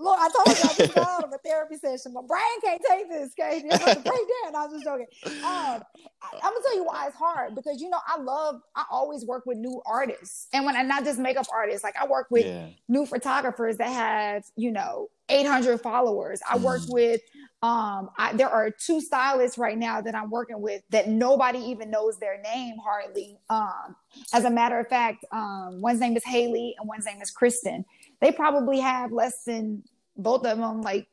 [0.00, 2.14] Lord, I told you I just got out of a therapy session.
[2.14, 3.62] My brain can't take this, okay?
[3.70, 4.56] I'm about to break down.
[4.56, 5.06] I was just joking.
[5.42, 5.82] Um,
[6.22, 8.60] I, I'm gonna tell you why it's hard because you know I love.
[8.76, 11.84] I always work with new artists, and when and not just makeup artists.
[11.84, 12.68] Like I work with Yeah.
[12.88, 16.92] new photographers that have you know 800 followers i work Mhm.
[16.92, 17.20] with
[17.62, 21.90] um I, there are two stylists right now that i'm working with that nobody even
[21.90, 23.96] knows their name hardly um
[24.32, 27.84] as a matter of fact um one's name is haley and one's name is kristen
[28.20, 29.82] they probably have less than
[30.16, 31.06] both of them like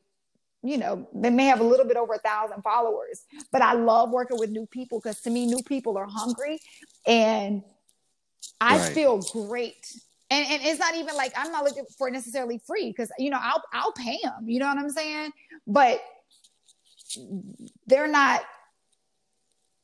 [0.63, 4.11] you know they may have a little bit over a thousand followers but i love
[4.11, 6.59] working with new people because to me new people are hungry
[7.07, 7.63] and
[8.61, 8.93] i Right.
[8.93, 9.95] feel great
[10.35, 13.39] and, and it's not even like i'm not looking for necessarily free because you know
[13.41, 15.31] i'll i'll pay them you know what i'm saying?
[15.67, 16.01] But
[17.87, 18.41] they're not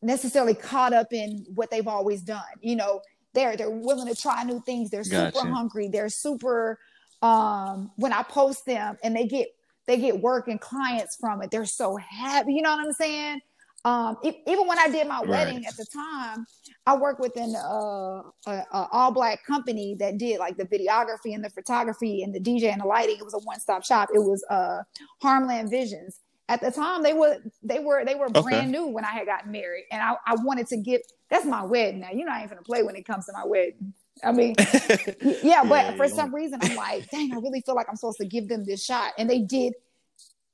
[0.02, 3.02] necessarily caught up in what they've always done you know?
[3.34, 4.90] They're they're willing to try new things.
[4.90, 5.54] They're super Gotcha.
[5.54, 5.88] hungry.
[5.88, 6.78] They're super
[7.22, 9.48] um when i post them and they get
[9.88, 13.40] they get work and clients from it they're so happy you know what i'm saying
[13.86, 15.30] um even when i did my Right.
[15.30, 16.46] wedding at the time
[16.86, 21.34] i worked with an uh a, a all black company that did like the videography
[21.34, 24.20] and the photography and the dj and the lighting it was a one-stop shop it
[24.20, 24.80] was uh
[25.24, 26.20] harmland visions
[26.50, 28.42] at the time they were they were they were Okay.
[28.44, 31.64] brand new when i had gotten married and i, I wanted to give that's my
[31.64, 34.32] wedding now you know i ain't gonna play when it comes to my wedding i
[34.32, 34.56] mean
[35.44, 38.20] yeah, but Yeah, for some reason, I'm like, dang, I really feel like I'm supposed
[38.20, 39.14] to give them this shot.
[39.18, 39.74] And they did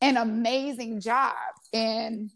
[0.01, 1.35] an amazing job.
[1.73, 2.31] And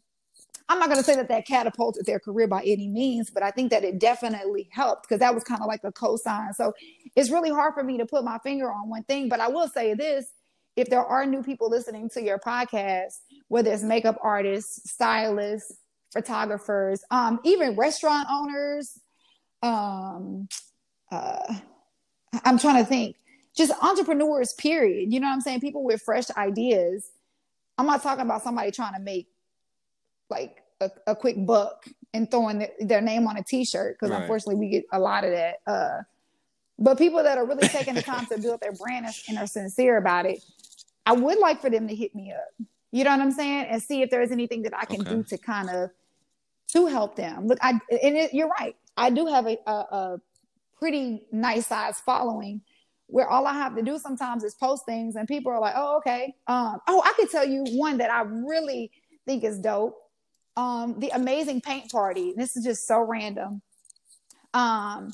[0.71, 3.51] I'm not going to say that that catapulted their career by any means, but I
[3.51, 6.55] think that it definitely helped because that was kind of like a cosign.
[6.55, 6.73] So
[7.13, 9.27] it's really hard for me to put my finger on one thing.
[9.27, 10.31] But I will say this
[10.77, 13.15] if there are new people listening to your podcast,
[13.49, 15.75] whether it's makeup artists, stylists,
[16.13, 18.97] photographers, um, even restaurant owners,
[19.61, 20.47] um,
[21.11, 21.53] uh,
[22.45, 23.17] I'm trying to think,
[23.57, 25.11] just entrepreneurs, period.
[25.11, 25.59] You know what I'm saying?
[25.59, 27.11] People with fresh ideas.
[27.77, 29.27] I'm not talking about somebody trying to make
[30.31, 34.21] like a, a quick buck and throwing their, their name on a t-shirt because Right.
[34.21, 35.57] unfortunately we get a lot of that.
[35.67, 36.01] Uh,
[36.79, 39.45] but people that are really taking the time to build their brand and- and are
[39.45, 40.43] sincere about it,
[41.05, 42.67] I would like for them to hit me up.
[42.91, 43.65] You know what I'm saying?
[43.65, 45.15] And see if there's anything that I can Okay.
[45.15, 45.91] do to kind of
[46.69, 47.47] to help them.
[47.47, 48.75] Look, I and it, you're right.
[48.97, 50.21] I do have a, a, a
[50.79, 52.61] pretty nice size following
[53.07, 55.97] where all I have to do sometimes is post things and people are like, oh,
[55.97, 56.33] okay.
[56.47, 58.91] Um, oh, I could tell you one that I really
[59.25, 59.95] think is dope.
[60.57, 62.33] Um, the amazing paint party.
[62.35, 63.61] This is just so random.
[64.53, 65.11] Um,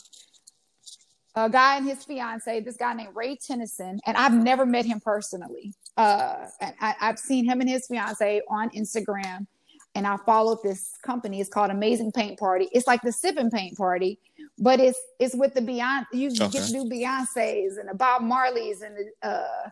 [1.35, 4.99] a guy and his fiance, this guy named Ray Tennyson, and I've never met him
[4.99, 5.73] personally.
[5.95, 9.45] Uh, and I, I've seen him and his fiance on Instagram,
[9.93, 11.39] and I followed this company.
[11.39, 12.67] It's called Amazing Paint Party.
[12.71, 14.19] It's like the sipping paint party,
[14.57, 16.05] but it's it's with the Beyonce.
[16.11, 16.49] You Okay.
[16.49, 19.69] get to do Beyonces and the Bob Marleys and the uh,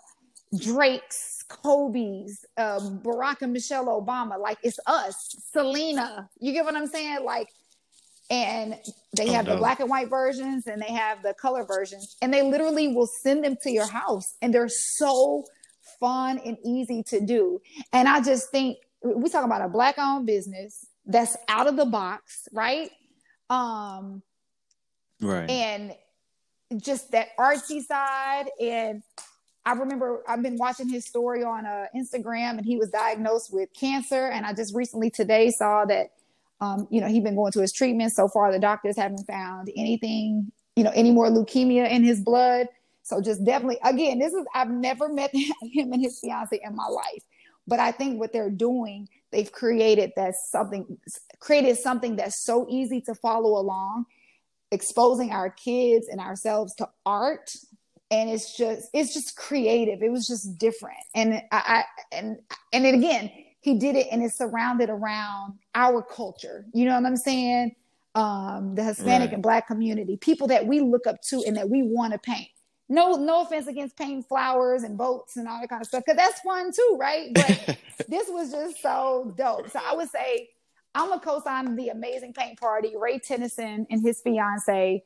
[0.56, 4.40] Drakes, Kobe's, um, Barack and Michelle Obama.
[4.40, 5.16] Like it's us,
[5.52, 6.30] Selena.
[6.40, 7.24] You get what I'm saying?
[7.24, 7.50] Like,
[8.30, 8.76] and
[9.16, 12.34] they Oh, have the black and white versions and they have the color versions, and
[12.34, 15.44] they literally will send them to your house, and they're so
[16.00, 17.62] fun and easy to do.
[17.94, 21.86] And I just think we talk about a black owned business that's out of the
[21.86, 22.90] box, right?
[23.50, 24.24] Um,
[25.22, 25.50] Right.
[25.50, 25.94] and
[26.78, 29.04] just that artsy side and
[29.66, 33.70] I remember I've been watching his story on uh, Instagram, and he was diagnosed with
[33.74, 34.28] cancer.
[34.28, 36.12] And I just recently today saw that,
[36.62, 38.14] um, you know, he'd been going to his treatment.
[38.14, 42.68] So far, the doctors haven't found anything, you know, any more leukemia in his blood.
[43.02, 46.88] So just definitely, again, this is I've never met him and his fiance in my
[46.88, 47.24] life,
[47.68, 50.98] but I think what they're doing, they've created that something,
[51.40, 54.06] created something that's so easy to follow along,
[54.72, 57.52] exposing our kids and ourselves to art
[58.12, 60.02] and it's just it's just creative.
[60.02, 61.00] It was just different.
[61.14, 62.38] And i, I and
[62.74, 63.32] and then again
[63.62, 66.66] he did it and it's surrounded around our culture.
[66.74, 67.76] You know what i'm saying?
[68.14, 69.34] Um the hispanic right.
[69.34, 72.50] and black community people that we look up to and that we want to paint.
[72.88, 76.18] No no offense against painting flowers and boats and all that kind of stuff because
[76.18, 77.34] that's fun too right?
[77.34, 77.78] But
[78.08, 79.70] this was just so dope.
[79.70, 80.50] So i would say
[80.94, 85.04] i'm a co-sign the amazing paint party ray tennyson and his fiance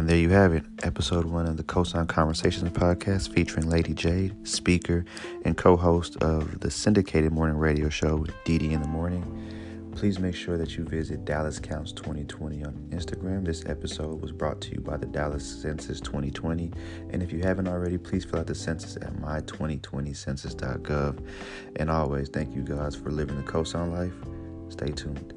[0.00, 4.34] And there you have it, episode one of the Cosign Conversations podcast featuring Lady Jade,
[4.48, 5.04] speaker
[5.44, 9.92] and co host of the syndicated morning radio show, DeDe in the Morning.
[9.94, 13.44] Please make sure that you visit Dallas Counts 2020 on Instagram.
[13.44, 16.72] This episode was brought to you by the Dallas Census 2020.
[17.10, 21.26] And if you haven't already, please fill out the census at my2020census.gov.
[21.76, 24.14] And always, thank you guys for living the Cosign life.
[24.72, 25.34] Stay tuned.